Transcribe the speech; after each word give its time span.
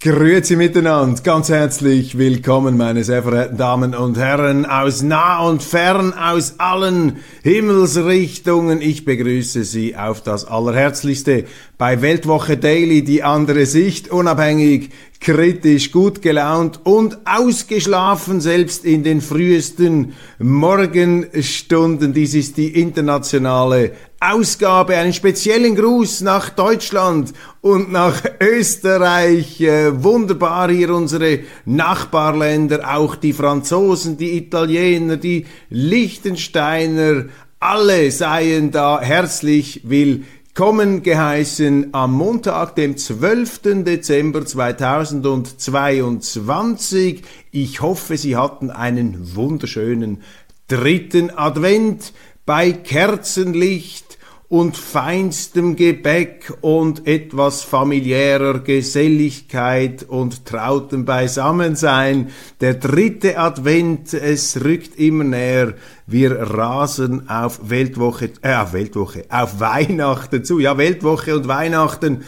Grüezi 0.00 0.54
miteinander, 0.54 1.20
ganz 1.24 1.48
herzlich 1.48 2.16
willkommen, 2.16 2.76
meine 2.76 3.02
sehr 3.02 3.24
verehrten 3.24 3.56
Damen 3.56 3.96
und 3.96 4.16
Herren, 4.16 4.64
aus 4.64 5.02
nah 5.02 5.40
und 5.40 5.60
fern, 5.60 6.14
aus 6.14 6.60
allen 6.60 7.16
Himmelsrichtungen. 7.42 8.80
Ich 8.80 9.04
begrüße 9.04 9.64
Sie 9.64 9.96
auf 9.96 10.20
das 10.20 10.44
Allerherzlichste 10.44 11.46
bei 11.78 12.00
Weltwoche 12.00 12.56
Daily, 12.56 13.02
die 13.02 13.24
andere 13.24 13.66
Sicht, 13.66 14.08
unabhängig, 14.08 14.90
kritisch, 15.20 15.90
gut 15.90 16.22
gelaunt 16.22 16.78
und 16.84 17.18
ausgeschlafen, 17.24 18.40
selbst 18.40 18.84
in 18.84 19.02
den 19.02 19.20
frühesten 19.20 20.14
Morgenstunden. 20.38 22.12
Dies 22.12 22.34
ist 22.34 22.56
die 22.56 22.80
internationale 22.80 23.94
Ausgabe. 24.20 24.96
Einen 24.96 25.12
speziellen 25.12 25.76
Gruß 25.76 26.22
nach 26.22 26.50
Deutschland 26.50 27.32
und 27.60 27.92
nach 27.92 28.22
Österreich. 28.40 29.60
Äh, 29.60 30.02
wunderbar 30.02 30.70
hier 30.70 30.94
unsere 30.94 31.40
Nachbarländer, 31.64 32.96
auch 32.96 33.16
die 33.16 33.32
Franzosen, 33.32 34.16
die 34.16 34.36
Italiener, 34.36 35.16
die 35.16 35.46
Liechtensteiner. 35.70 37.26
Alle 37.60 38.10
seien 38.10 38.70
da 38.70 39.00
herzlich 39.00 39.82
willkommen 39.84 40.26
willkommen 40.58 41.04
geheißen 41.04 41.94
am 41.94 42.14
Montag, 42.14 42.74
dem 42.74 42.96
12. 42.96 43.84
Dezember 43.84 44.44
2022. 44.44 47.22
Ich 47.52 47.80
hoffe, 47.80 48.16
Sie 48.16 48.34
hatten 48.34 48.72
einen 48.72 49.36
wunderschönen 49.36 50.20
dritten 50.66 51.30
Advent 51.30 52.12
bei 52.48 52.72
Kerzenlicht 52.72 54.16
und 54.48 54.78
feinstem 54.78 55.76
Gebäck 55.76 56.50
und 56.62 57.06
etwas 57.06 57.62
familiärer 57.62 58.60
Geselligkeit 58.60 60.06
und 60.08 60.46
trautem 60.46 61.04
Beisammensein. 61.04 62.30
Der 62.62 62.72
dritte 62.72 63.38
Advent, 63.38 64.14
es 64.14 64.64
rückt 64.64 64.98
immer 64.98 65.24
näher. 65.24 65.74
Wir 66.06 66.40
rasen 66.40 67.28
auf 67.28 67.68
Weltwoche, 67.68 68.30
äh, 68.40 68.54
auf 68.54 68.72
Weltwoche, 68.72 69.26
auf 69.28 69.60
Weihnachten 69.60 70.42
zu. 70.42 70.58
Ja, 70.58 70.78
Weltwoche 70.78 71.36
und 71.36 71.48
Weihnachten 71.48 72.24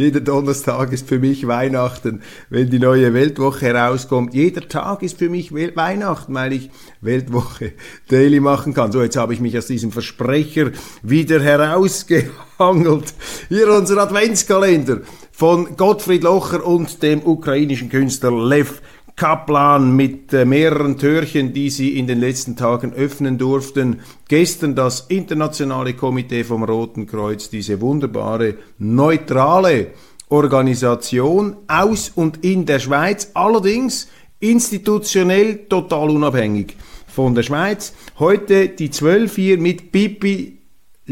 jeder 0.00 0.20
Donnerstag 0.20 0.92
ist 0.92 1.06
für 1.08 1.18
mich 1.18 1.46
Weihnachten, 1.46 2.22
wenn 2.48 2.70
die 2.70 2.78
neue 2.78 3.12
Weltwoche 3.14 3.66
herauskommt. 3.66 4.34
Jeder 4.34 4.66
Tag 4.68 5.02
ist 5.02 5.18
für 5.18 5.28
mich 5.28 5.52
Weihnachten, 5.52 6.34
weil 6.34 6.52
ich 6.54 6.70
Weltwoche 7.00 7.72
Daily 8.08 8.40
machen 8.40 8.74
kann. 8.74 8.92
So, 8.92 9.02
jetzt 9.02 9.16
habe 9.16 9.34
ich 9.34 9.40
mich 9.40 9.56
aus 9.56 9.66
diesem 9.66 9.92
Versprecher 9.92 10.70
wieder 11.02 11.40
herausgehangelt. 11.40 13.14
Hier 13.48 13.72
unser 13.72 13.98
Adventskalender 13.98 15.02
von 15.32 15.76
Gottfried 15.76 16.22
Locher 16.22 16.64
und 16.66 17.02
dem 17.02 17.22
ukrainischen 17.22 17.88
Künstler 17.88 18.30
Lev 18.30 18.82
Kaplan 19.20 19.94
mit 19.94 20.32
äh, 20.32 20.46
mehreren 20.46 20.96
Türchen, 20.96 21.52
die 21.52 21.68
sie 21.68 21.98
in 21.98 22.06
den 22.06 22.20
letzten 22.20 22.56
Tagen 22.56 22.94
öffnen 22.94 23.36
durften. 23.36 24.00
Gestern 24.28 24.74
das 24.74 25.00
internationale 25.10 25.92
Komitee 25.92 26.42
vom 26.42 26.64
Roten 26.64 27.06
Kreuz, 27.06 27.50
diese 27.50 27.82
wunderbare, 27.82 28.54
neutrale 28.78 29.88
Organisation 30.30 31.58
aus 31.68 32.08
und 32.14 32.42
in 32.46 32.64
der 32.64 32.78
Schweiz, 32.78 33.32
allerdings 33.34 34.08
institutionell 34.38 35.66
total 35.68 36.08
unabhängig 36.08 36.78
von 37.06 37.34
der 37.34 37.42
Schweiz. 37.42 37.92
Heute 38.18 38.70
die 38.70 38.90
zwölf 38.90 39.36
hier 39.36 39.58
mit 39.58 39.92
Pipi 39.92 40.59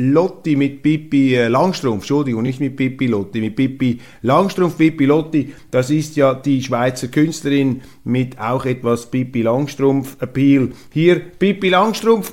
Lotti 0.01 0.55
mit 0.55 0.85
Pippi 0.85 1.35
äh, 1.35 1.49
Langstrumpf, 1.49 2.03
Entschuldigung, 2.03 2.43
nicht 2.43 2.61
mit 2.61 2.77
Pippi 2.77 3.09
Lotti, 3.09 3.41
mit 3.41 3.57
Pippi 3.57 3.99
Langstrumpf. 4.23 4.79
Pippi 4.79 5.07
Lotti, 5.07 5.53
das 5.73 5.91
ist 5.91 6.15
ja 6.15 6.35
die 6.35 6.63
Schweizer 6.63 7.09
Künstlerin 7.09 7.83
mit 8.05 8.39
auch 8.39 8.65
etwas 8.65 9.11
Pippi 9.11 9.43
Langstrumpf-Appeal. 9.43 10.71
Hier, 10.93 11.19
Pippi 11.19 11.71
Langstrumpf, 11.71 12.33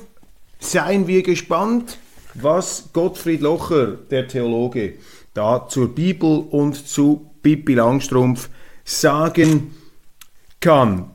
seien 0.60 1.08
wir 1.08 1.24
gespannt, 1.24 1.98
was 2.34 2.90
Gottfried 2.92 3.40
Locher, 3.40 3.98
der 4.10 4.28
Theologe, 4.28 4.94
da 5.34 5.66
zur 5.68 5.92
Bibel 5.92 6.44
und 6.48 6.74
zu 6.86 7.32
Pippi 7.42 7.74
Langstrumpf 7.74 8.48
sagen 8.84 9.72
kann. 10.60 11.10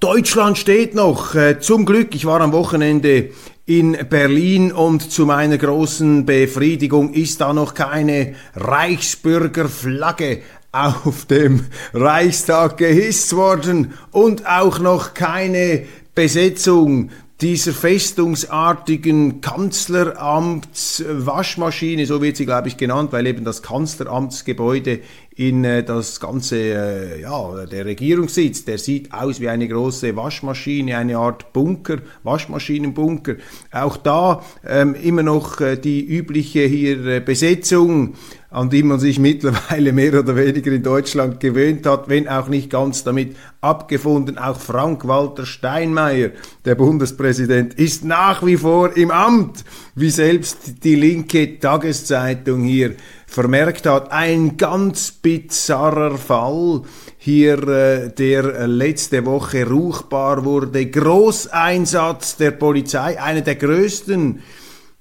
Deutschland 0.00 0.58
steht 0.58 0.96
noch. 0.96 1.36
Äh, 1.36 1.60
zum 1.60 1.86
Glück, 1.86 2.16
ich 2.16 2.26
war 2.26 2.40
am 2.40 2.52
Wochenende 2.52 3.30
in 3.66 3.98
Berlin 4.08 4.70
und 4.70 5.10
zu 5.10 5.26
meiner 5.26 5.58
großen 5.58 6.24
Befriedigung 6.24 7.12
ist 7.12 7.40
da 7.40 7.52
noch 7.52 7.74
keine 7.74 8.36
Reichsbürgerflagge 8.54 10.42
auf 10.70 11.24
dem 11.24 11.66
Reichstag 11.92 12.76
gehisst 12.76 13.34
worden 13.34 13.94
und 14.12 14.46
auch 14.46 14.78
noch 14.78 15.14
keine 15.14 15.82
Besetzung 16.14 17.10
dieser 17.40 17.72
festungsartigen 17.72 19.40
Kanzleramtswaschmaschine, 19.40 22.06
so 22.06 22.22
wird 22.22 22.36
sie, 22.36 22.46
glaube 22.46 22.68
ich, 22.68 22.76
genannt, 22.76 23.10
weil 23.12 23.26
eben 23.26 23.44
das 23.44 23.62
Kanzleramtsgebäude 23.62 25.00
in 25.36 25.64
äh, 25.64 25.84
das 25.84 26.18
ganze, 26.18 26.56
äh, 26.56 27.20
ja, 27.20 27.66
der 27.66 27.84
Regierungssitz, 27.84 28.64
der 28.64 28.78
sieht 28.78 29.12
aus 29.12 29.38
wie 29.38 29.48
eine 29.48 29.68
große 29.68 30.16
Waschmaschine, 30.16 30.96
eine 30.96 31.18
Art 31.18 31.52
Bunker, 31.52 31.98
Waschmaschinenbunker. 32.24 33.34
Auch 33.70 33.98
da 33.98 34.42
ähm, 34.66 34.94
immer 34.94 35.22
noch 35.22 35.60
äh, 35.60 35.76
die 35.76 36.04
übliche 36.04 36.60
hier 36.60 37.20
Besetzung 37.20 38.14
an 38.56 38.70
die 38.70 38.82
man 38.82 38.98
sich 38.98 39.18
mittlerweile 39.20 39.92
mehr 39.92 40.18
oder 40.18 40.34
weniger 40.34 40.72
in 40.72 40.82
Deutschland 40.82 41.40
gewöhnt 41.40 41.86
hat, 41.86 42.08
wenn 42.08 42.26
auch 42.26 42.48
nicht 42.48 42.70
ganz 42.70 43.04
damit 43.04 43.36
abgefunden. 43.60 44.38
Auch 44.38 44.58
Frank-Walter 44.58 45.44
Steinmeier, 45.44 46.30
der 46.64 46.74
Bundespräsident, 46.74 47.74
ist 47.74 48.04
nach 48.04 48.44
wie 48.46 48.56
vor 48.56 48.96
im 48.96 49.10
Amt, 49.10 49.64
wie 49.94 50.10
selbst 50.10 50.84
die 50.84 50.94
linke 50.94 51.58
Tageszeitung 51.58 52.64
hier 52.64 52.94
vermerkt 53.26 53.86
hat. 53.86 54.12
Ein 54.12 54.56
ganz 54.56 55.10
bizarrer 55.10 56.16
Fall 56.16 56.82
hier, 57.18 57.68
äh, 57.68 58.08
der 58.14 58.66
letzte 58.66 59.26
Woche 59.26 59.68
ruchbar 59.68 60.44
wurde. 60.44 60.86
Großeinsatz 60.86 62.36
der 62.36 62.52
Polizei, 62.52 63.20
einer 63.20 63.42
der 63.42 63.56
größten 63.56 64.40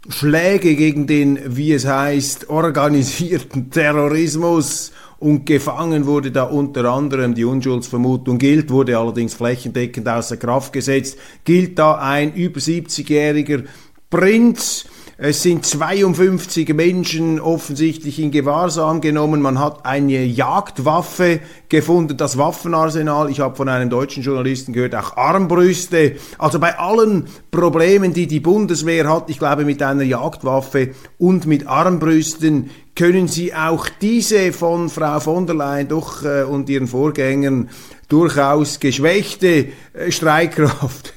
Schläge 0.10 0.76
gegen 0.76 1.08
den, 1.08 1.40
wie 1.56 1.74
es 1.74 1.86
heißt, 1.86 2.50
organisierten 2.50 3.70
Terrorismus 3.72 4.92
und 5.18 5.46
gefangen 5.46 6.06
wurde 6.06 6.32
da 6.32 6.44
unter 6.44 6.86
anderem 6.86 7.34
die 7.34 7.46
Unschuldsvermutung 7.46 8.38
gilt, 8.38 8.70
wurde 8.70 8.98
allerdings 8.98 9.34
flächendeckend 9.34 10.08
außer 10.08 10.38
Kraft 10.38 10.74
gesetzt, 10.74 11.18
gilt 11.44 11.80
da 11.80 11.96
ein 11.96 12.34
über 12.34 12.60
70-jähriger 12.60 13.64
Prinz, 14.10 14.86
es 15.18 15.44
sind 15.44 15.66
52 15.66 16.74
Menschen 16.74 17.40
offensichtlich 17.40 18.20
in 18.20 18.32
Gewahrsam 18.32 19.00
genommen. 19.00 19.42
Man 19.42 19.60
hat 19.60 19.86
eine 19.86 20.26
Jagdwaffe 20.26 21.40
gefunden, 21.70 22.18
das 22.18 22.38
Waffenarsenal. 22.38 23.30
Ich 23.30 23.40
habe 23.40 23.56
von 23.56 23.70
einem 23.70 23.90
deutschen 23.90 24.24
Journalisten 24.24 24.74
gehört, 24.74 24.94
auch 24.94 25.16
Armbrüste. 25.16 26.18
Also 26.38 26.60
bei 26.60 26.78
allen 26.78 27.28
Problemen, 27.50 28.14
die 28.14 28.28
die 28.28 28.42
Bundeswehr 28.42 29.08
hat, 29.10 29.30
ich 29.30 29.40
glaube 29.40 29.64
mit 29.64 29.82
einer 29.82 30.04
Jagdwaffe 30.04 30.90
und 31.18 31.46
mit 31.46 31.66
Armbrüsten, 31.66 32.70
können 32.94 33.30
Sie 33.30 33.54
auch 33.54 33.88
diese 34.02 34.52
von 34.52 34.90
Frau 34.90 35.22
von 35.22 35.48
der 35.48 35.56
Leyen 35.56 35.88
doch 35.88 36.24
äh, 36.24 36.44
und 36.44 36.70
ihren 36.70 36.88
Vorgängern 36.88 37.70
durchaus 38.10 38.80
geschwächte 38.80 39.68
äh, 39.94 40.12
Streitkraft 40.12 41.14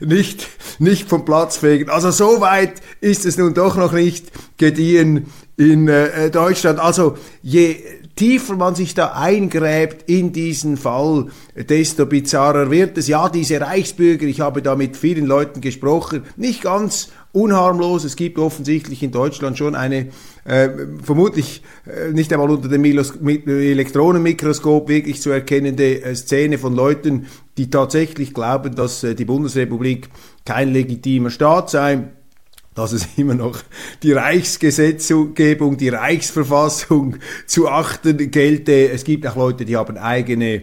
nicht, 0.00 0.48
nicht 0.78 1.08
vom 1.08 1.24
Platz 1.24 1.56
fegen. 1.56 1.90
Also 1.90 2.10
so 2.10 2.40
weit 2.40 2.74
ist 3.00 3.26
es 3.26 3.38
nun 3.38 3.54
doch 3.54 3.76
noch 3.76 3.92
nicht 3.92 4.30
gediehen 4.56 5.26
in 5.56 5.88
äh, 5.88 6.30
Deutschland. 6.30 6.78
Also 6.78 7.16
je 7.42 7.76
tiefer 8.16 8.56
man 8.56 8.74
sich 8.74 8.94
da 8.94 9.12
eingräbt 9.12 10.08
in 10.08 10.32
diesen 10.32 10.76
Fall, 10.76 11.26
desto 11.56 12.06
bizarrer 12.06 12.70
wird 12.70 12.98
es. 12.98 13.08
Ja, 13.08 13.28
diese 13.28 13.60
Reichsbürger, 13.60 14.26
ich 14.26 14.40
habe 14.40 14.62
da 14.62 14.76
mit 14.76 14.96
vielen 14.96 15.26
Leuten 15.26 15.60
gesprochen, 15.60 16.24
nicht 16.36 16.62
ganz 16.62 17.08
unharmlos. 17.32 18.04
Es 18.04 18.16
gibt 18.16 18.38
offensichtlich 18.38 19.02
in 19.02 19.10
Deutschland 19.10 19.56
schon 19.56 19.74
eine 19.74 20.08
äh, 20.44 20.68
vermutlich 21.02 21.62
äh, 21.86 22.12
nicht 22.12 22.32
einmal 22.32 22.50
unter 22.50 22.68
dem 22.68 22.84
Elektronenmikroskop 22.84 24.88
wirklich 24.88 25.22
zu 25.22 25.30
erkennende 25.30 26.02
äh, 26.02 26.14
Szene 26.14 26.58
von 26.58 26.74
Leuten, 26.74 27.26
die 27.58 27.70
tatsächlich 27.70 28.34
glauben, 28.34 28.74
dass 28.74 29.04
äh, 29.04 29.14
die 29.14 29.24
Bundesrepublik 29.24 30.08
kein 30.44 30.72
legitimer 30.72 31.30
Staat 31.30 31.70
sei 31.70 32.04
dass 32.74 32.92
es 32.92 33.06
immer 33.16 33.34
noch 33.34 33.58
die 34.02 34.12
Reichsgesetzgebung, 34.12 35.76
die 35.76 35.90
Reichsverfassung 35.90 37.16
zu 37.46 37.68
achten 37.68 38.30
gelte. 38.30 38.90
Es 38.90 39.04
gibt 39.04 39.26
auch 39.26 39.36
Leute, 39.36 39.64
die 39.64 39.76
haben 39.76 39.98
eigene 39.98 40.62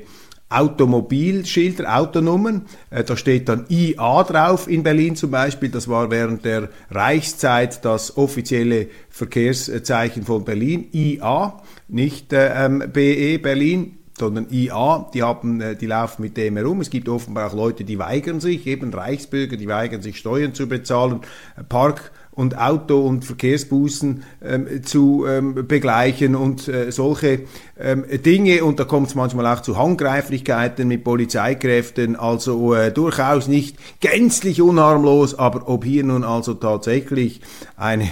Automobilschilder, 0.49 1.95
Autonummern. 1.95 2.65
Äh, 2.89 3.03
da 3.03 3.15
steht 3.15 3.47
dann 3.49 3.67
IA 3.69 4.23
drauf 4.23 4.67
in 4.67 4.81
Berlin 4.81 5.15
zum 5.15 5.29
Beispiel. 5.29 5.69
Das 5.69 5.87
war 5.87 6.09
während 6.09 6.43
der 6.43 6.69
Reichszeit 6.89 7.85
das 7.85 8.17
offizielle 8.17 8.87
Verkehrszeichen 9.11 10.23
von 10.23 10.43
Berlin. 10.45 10.87
IA, 10.91 11.61
nicht 11.87 12.33
äh, 12.33 12.65
ähm, 12.65 12.83
BE 12.91 13.37
Berlin 13.37 13.98
sondern 14.19 14.47
IA, 14.51 15.09
die 15.13 15.23
haben, 15.23 15.61
äh, 15.61 15.75
die 15.75 15.87
laufen 15.87 16.21
mit 16.21 16.37
dem 16.37 16.57
herum. 16.57 16.81
Es 16.81 16.89
gibt 16.89 17.09
offenbar 17.09 17.49
auch 17.49 17.55
Leute, 17.55 17.83
die 17.83 17.97
weigern 17.97 18.39
sich, 18.39 18.67
eben 18.67 18.93
Reichsbürger, 18.93 19.57
die 19.57 19.67
weigern 19.67 20.01
sich 20.01 20.17
Steuern 20.17 20.53
zu 20.53 20.67
bezahlen, 20.67 21.21
Park 21.69 22.11
und 22.39 22.57
Auto- 22.57 23.05
und 23.05 23.25
Verkehrsbußen 23.25 24.23
ähm, 24.41 24.83
zu 24.85 25.25
ähm, 25.27 25.67
begleichen 25.67 26.35
und 26.35 26.69
äh, 26.69 26.89
solche 26.89 27.41
ähm, 27.77 28.05
Dinge. 28.25 28.63
Und 28.63 28.79
da 28.79 28.85
kommt 28.85 29.07
es 29.07 29.15
manchmal 29.15 29.45
auch 29.47 29.61
zu 29.61 29.77
Handgreiflichkeiten 29.77 30.87
mit 30.87 31.03
Polizeikräften, 31.03 32.15
also 32.15 32.73
äh, 32.73 32.93
durchaus 32.93 33.49
nicht 33.49 33.77
gänzlich 33.99 34.61
unharmlos, 34.61 35.37
aber 35.37 35.67
ob 35.67 35.83
hier 35.83 36.05
nun 36.05 36.23
also 36.23 36.53
tatsächlich 36.53 37.41
eine 37.75 38.07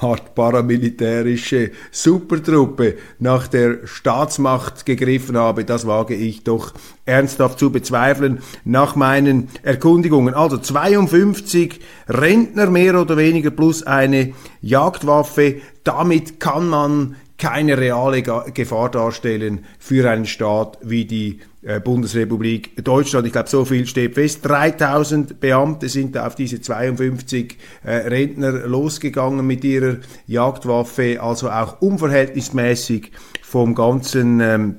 Art 0.00 0.34
paramilitärische 0.34 1.72
Supertruppe 1.90 2.96
nach 3.18 3.48
der 3.48 3.86
Staatsmacht 3.86 4.86
gegriffen 4.86 5.36
habe, 5.36 5.64
das 5.64 5.86
wage 5.86 6.14
ich 6.14 6.44
doch 6.44 6.72
ernsthaft 7.04 7.58
zu 7.58 7.72
bezweifeln 7.72 8.42
nach 8.64 8.94
meinen 8.94 9.48
Erkundigungen. 9.62 10.34
Also 10.34 10.58
52 10.58 11.80
Rentner 12.08 12.70
mehr 12.70 13.00
oder 13.00 13.16
weniger 13.16 13.50
plus 13.50 13.82
eine 13.82 14.34
Jagdwaffe. 14.60 15.56
Damit 15.82 16.38
kann 16.38 16.68
man 16.68 17.16
keine 17.42 17.76
reale 17.76 18.22
Gefahr 18.22 18.88
darstellen 18.88 19.64
für 19.80 20.08
einen 20.08 20.26
Staat 20.26 20.78
wie 20.80 21.06
die 21.06 21.40
äh, 21.62 21.80
Bundesrepublik 21.80 22.84
Deutschland. 22.84 23.26
Ich 23.26 23.32
glaube, 23.32 23.48
so 23.48 23.64
viel 23.64 23.84
steht 23.88 24.14
fest. 24.14 24.46
3000 24.46 25.40
Beamte 25.40 25.88
sind 25.88 26.16
auf 26.16 26.36
diese 26.36 26.60
52 26.60 27.58
äh, 27.82 27.90
Rentner 27.90 28.52
losgegangen 28.68 29.44
mit 29.44 29.64
ihrer 29.64 29.96
Jagdwaffe, 30.28 31.20
also 31.20 31.50
auch 31.50 31.82
unverhältnismäßig 31.82 33.10
vom 33.42 33.74
ganzen 33.74 34.38
ähm, 34.38 34.76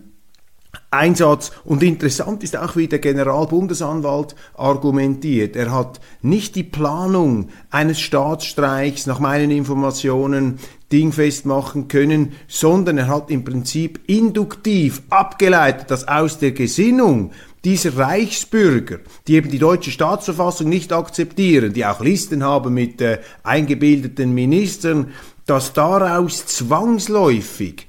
Einsatz. 0.89 1.51
Und 1.65 1.83
interessant 1.83 2.43
ist 2.43 2.55
auch, 2.55 2.77
wie 2.77 2.87
der 2.87 2.99
Generalbundesanwalt 2.99 4.35
argumentiert. 4.53 5.57
Er 5.57 5.71
hat 5.71 5.99
nicht 6.21 6.55
die 6.55 6.63
Planung 6.63 7.49
eines 7.71 7.99
Staatsstreichs 7.99 9.05
nach 9.05 9.19
meinen 9.19 9.51
Informationen 9.51 10.59
dingfest 10.93 11.45
machen 11.45 11.87
können, 11.87 12.33
sondern 12.47 12.99
er 12.99 13.07
hat 13.07 13.31
im 13.31 13.43
Prinzip 13.43 13.99
induktiv 14.07 15.01
abgeleitet, 15.09 15.89
dass 15.89 16.07
aus 16.07 16.37
der 16.37 16.51
Gesinnung 16.51 17.31
dieser 17.65 17.97
Reichsbürger, 17.97 18.99
die 19.27 19.35
eben 19.35 19.49
die 19.49 19.59
deutsche 19.59 19.91
Staatsverfassung 19.91 20.69
nicht 20.69 20.93
akzeptieren, 20.93 21.73
die 21.73 21.85
auch 21.85 22.01
Listen 22.01 22.43
haben 22.43 22.73
mit 22.73 23.01
äh, 23.01 23.19
eingebildeten 23.43 24.33
Ministern, 24.33 25.11
dass 25.45 25.73
daraus 25.73 26.45
zwangsläufig 26.45 27.87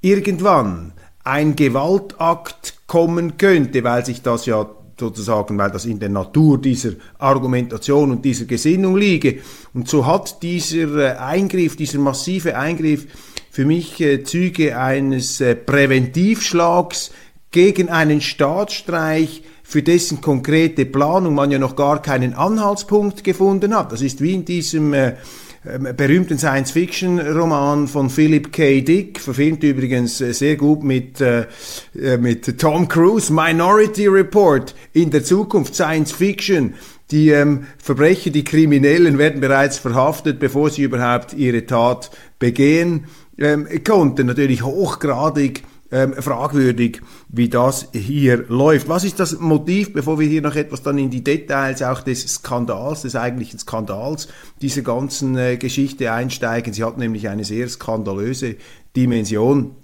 irgendwann 0.00 0.92
ein 1.22 1.56
Gewaltakt 1.56 2.74
kommen 2.86 3.36
könnte, 3.36 3.84
weil 3.84 4.04
sich 4.04 4.22
das 4.22 4.46
ja 4.46 4.68
sozusagen, 4.98 5.58
weil 5.58 5.70
das 5.70 5.84
in 5.84 5.98
der 5.98 6.08
Natur 6.08 6.60
dieser 6.60 6.92
Argumentation 7.18 8.10
und 8.10 8.24
dieser 8.24 8.46
Gesinnung 8.46 8.96
liege. 8.96 9.38
Und 9.74 9.88
so 9.88 10.06
hat 10.06 10.42
dieser 10.42 10.96
äh, 10.96 11.16
Eingriff, 11.18 11.76
dieser 11.76 11.98
massive 11.98 12.56
Eingriff 12.56 13.06
für 13.50 13.64
mich 13.64 14.00
äh, 14.00 14.22
Züge 14.24 14.78
eines 14.78 15.40
äh, 15.40 15.54
Präventivschlags 15.54 17.10
gegen 17.50 17.88
einen 17.88 18.20
Staatsstreich, 18.20 19.42
für 19.68 19.82
dessen 19.82 20.20
konkrete 20.20 20.86
Planung 20.86 21.34
man 21.34 21.50
ja 21.50 21.58
noch 21.58 21.74
gar 21.74 22.00
keinen 22.00 22.34
Anhaltspunkt 22.34 23.24
gefunden 23.24 23.74
hat. 23.74 23.90
Das 23.90 24.00
ist 24.00 24.20
wie 24.20 24.32
in 24.32 24.44
diesem 24.44 24.94
äh, 24.94 25.14
berühmten 25.96 26.38
Science-Fiction-Roman 26.38 27.88
von 27.88 28.08
Philip 28.10 28.52
K. 28.52 28.80
Dick, 28.82 29.20
verfilmt 29.20 29.62
übrigens 29.62 30.20
äh, 30.20 30.32
sehr 30.32 30.56
gut 30.56 30.84
mit, 30.84 31.20
äh, 31.20 31.46
äh, 32.00 32.16
mit 32.18 32.58
Tom 32.58 32.86
Cruise, 32.88 33.32
Minority 33.32 34.06
Report, 34.06 34.74
in 34.92 35.10
der 35.10 35.24
Zukunft 35.24 35.74
Science-Fiction. 35.74 36.74
Die 37.10 37.30
ähm, 37.30 37.66
Verbrecher, 37.78 38.30
die 38.30 38.44
Kriminellen 38.44 39.18
werden 39.18 39.40
bereits 39.40 39.78
verhaftet, 39.78 40.38
bevor 40.38 40.70
sie 40.70 40.82
überhaupt 40.82 41.34
ihre 41.34 41.66
Tat 41.66 42.10
begehen 42.38 43.06
ähm, 43.38 43.68
konnten. 43.84 44.26
Natürlich 44.26 44.62
hochgradig 44.62 45.62
ähm, 45.96 46.14
fragwürdig, 46.14 47.00
wie 47.28 47.48
das 47.48 47.88
hier 47.92 48.44
läuft. 48.48 48.88
Was 48.88 49.04
ist 49.04 49.18
das 49.18 49.40
Motiv, 49.40 49.94
bevor 49.94 50.18
wir 50.18 50.28
hier 50.28 50.42
noch 50.42 50.54
etwas 50.54 50.82
dann 50.82 50.98
in 50.98 51.08
die 51.08 51.24
Details 51.24 51.82
auch 51.82 52.02
des 52.02 52.28
Skandals, 52.28 53.00
des 53.02 53.16
eigentlichen 53.16 53.58
Skandals 53.58 54.28
dieser 54.60 54.82
ganzen 54.82 55.38
äh, 55.38 55.56
Geschichte 55.56 56.12
einsteigen? 56.12 56.74
Sie 56.74 56.84
hat 56.84 56.98
nämlich 56.98 57.30
eine 57.30 57.44
sehr 57.44 57.66
skandalöse 57.68 58.56
Dimension. 58.94 59.74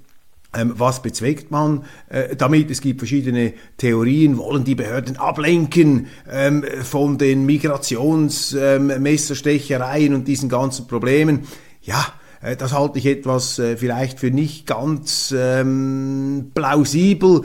Ähm, 0.55 0.75
was 0.77 1.01
bezweckt 1.01 1.51
man 1.51 1.87
äh, 2.11 2.37
damit? 2.37 2.71
Es 2.71 2.83
gibt 2.83 3.01
verschiedene 3.01 3.55
Theorien. 3.79 4.37
Wollen 4.37 4.65
die 4.65 4.75
Behörden 4.75 5.17
ablenken 5.17 6.09
ähm, 6.31 6.63
von 6.83 7.17
den 7.17 7.47
Migrationsmesserstechereien 7.47 10.13
ähm, 10.13 10.19
und 10.19 10.29
diesen 10.29 10.51
ganzen 10.51 10.87
Problemen? 10.87 11.47
Ja, 11.81 12.13
das 12.59 12.73
halte 12.73 12.99
ich 12.99 13.07
etwas 13.07 13.59
äh, 13.59 13.77
vielleicht 13.77 14.19
für 14.19 14.31
nicht 14.31 14.67
ganz 14.67 15.33
ähm, 15.37 16.51
plausibel. 16.55 17.43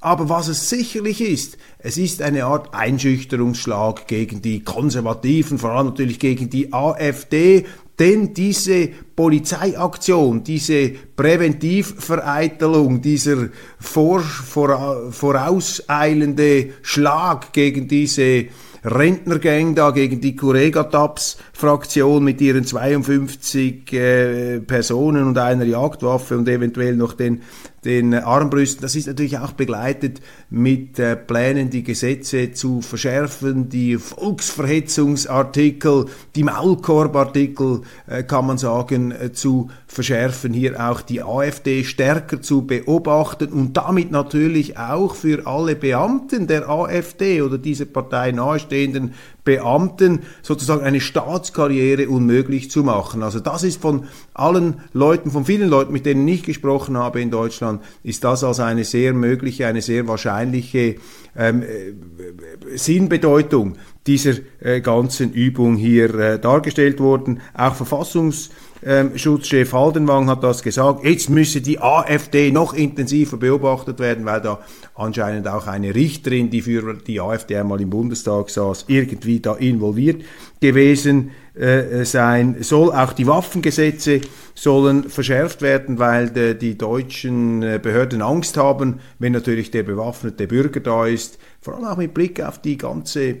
Aber 0.00 0.28
was 0.28 0.48
es 0.48 0.70
sicherlich 0.70 1.20
ist, 1.20 1.58
es 1.78 1.96
ist 1.96 2.22
eine 2.22 2.44
Art 2.44 2.72
Einschüchterungsschlag 2.72 4.06
gegen 4.06 4.42
die 4.42 4.62
Konservativen, 4.62 5.58
vor 5.58 5.70
allem 5.70 5.88
natürlich 5.88 6.20
gegen 6.20 6.48
die 6.50 6.72
AfD, 6.72 7.66
denn 7.98 8.32
diese 8.32 8.90
Polizeiaktion, 9.16 10.44
diese 10.44 10.90
Präventivvereitelung, 11.16 13.02
dieser 13.02 13.48
vor, 13.80 14.20
vor, 14.20 15.10
vorauseilende 15.10 16.70
Schlag 16.82 17.52
gegen 17.52 17.88
diese 17.88 18.46
Rentnergang 18.84 19.74
da 19.74 19.90
gegen 19.90 20.20
die 20.20 20.36
Kurega-Taps-Fraktion 20.36 22.22
mit 22.22 22.40
ihren 22.40 22.64
52 22.64 23.92
äh, 23.92 24.60
Personen 24.60 25.26
und 25.26 25.38
einer 25.38 25.64
Jagdwaffe 25.64 26.36
und 26.36 26.48
eventuell 26.48 26.96
noch 26.96 27.14
den 27.14 27.42
den 27.84 28.14
Armbrüsten. 28.14 28.82
Das 28.82 28.94
ist 28.94 29.06
natürlich 29.06 29.38
auch 29.38 29.52
begleitet 29.52 30.20
mit 30.50 30.98
äh, 30.98 31.16
Plänen, 31.16 31.70
die 31.70 31.82
Gesetze 31.82 32.52
zu 32.52 32.80
verschärfen, 32.80 33.68
die 33.68 33.98
Volksverhetzungsartikel, 33.98 36.06
die 36.34 36.44
Maulkorbartikel, 36.44 37.82
äh, 38.06 38.22
kann 38.22 38.46
man 38.46 38.58
sagen, 38.58 39.12
äh, 39.12 39.32
zu 39.32 39.70
verschärfen, 39.86 40.52
hier 40.52 40.88
auch 40.88 41.00
die 41.00 41.22
AfD 41.22 41.84
stärker 41.84 42.42
zu 42.42 42.66
beobachten 42.66 43.52
und 43.52 43.76
damit 43.76 44.10
natürlich 44.10 44.76
auch 44.76 45.14
für 45.14 45.46
alle 45.46 45.76
Beamten 45.76 46.46
der 46.46 46.68
AfD 46.68 47.42
oder 47.42 47.58
dieser 47.58 47.86
Partei 47.86 48.32
nahestehenden 48.32 49.14
Beamten 49.48 50.20
sozusagen 50.42 50.84
eine 50.84 51.00
Staatskarriere 51.00 52.10
unmöglich 52.10 52.70
zu 52.70 52.84
machen. 52.84 53.22
Also 53.22 53.40
das 53.40 53.62
ist 53.62 53.80
von 53.80 54.04
allen 54.34 54.82
Leuten, 54.92 55.30
von 55.30 55.46
vielen 55.46 55.70
Leuten, 55.70 55.90
mit 55.90 56.04
denen 56.04 56.28
ich 56.28 56.42
gesprochen 56.42 56.98
habe 56.98 57.22
in 57.22 57.30
Deutschland, 57.30 57.82
ist 58.02 58.24
das 58.24 58.44
als 58.44 58.60
eine 58.60 58.84
sehr 58.84 59.14
mögliche, 59.14 59.66
eine 59.66 59.80
sehr 59.80 60.06
wahrscheinliche 60.06 60.96
ähm, 61.34 61.62
äh, 61.62 62.76
Sinnbedeutung 62.76 63.76
dieser 64.06 64.34
äh, 64.60 64.82
ganzen 64.82 65.32
Übung 65.32 65.76
hier 65.76 66.14
äh, 66.14 66.38
dargestellt 66.38 67.00
worden. 67.00 67.40
Auch 67.54 67.74
Verfassungs 67.74 68.50
ähm, 68.84 69.18
Schutzchef 69.18 69.72
Haldenwang 69.72 70.28
hat 70.28 70.44
das 70.44 70.62
gesagt. 70.62 71.04
Jetzt 71.04 71.30
müsse 71.30 71.60
die 71.60 71.80
AfD 71.80 72.50
noch 72.50 72.74
intensiver 72.74 73.36
beobachtet 73.36 73.98
werden, 73.98 74.24
weil 74.24 74.40
da 74.40 74.60
anscheinend 74.94 75.48
auch 75.48 75.66
eine 75.66 75.94
Richterin, 75.94 76.50
die 76.50 76.62
für 76.62 76.94
die 76.94 77.20
AfD 77.20 77.56
einmal 77.56 77.80
im 77.80 77.90
Bundestag 77.90 78.50
saß, 78.50 78.84
irgendwie 78.88 79.40
da 79.40 79.54
involviert 79.54 80.22
gewesen 80.60 81.30
äh, 81.54 82.04
sein 82.04 82.56
soll. 82.60 82.92
Auch 82.92 83.12
die 83.12 83.26
Waffengesetze 83.26 84.20
sollen 84.54 85.08
verschärft 85.08 85.62
werden, 85.62 85.98
weil 85.98 86.30
de, 86.30 86.54
die 86.54 86.78
deutschen 86.78 87.62
äh, 87.62 87.80
Behörden 87.82 88.22
Angst 88.22 88.56
haben, 88.56 89.00
wenn 89.18 89.32
natürlich 89.32 89.70
der 89.70 89.82
bewaffnete 89.82 90.46
Bürger 90.46 90.80
da 90.80 91.06
ist, 91.06 91.38
vor 91.60 91.74
allem 91.74 91.84
auch 91.84 91.96
mit 91.96 92.14
Blick 92.14 92.40
auf 92.40 92.60
die 92.60 92.78
ganze 92.78 93.36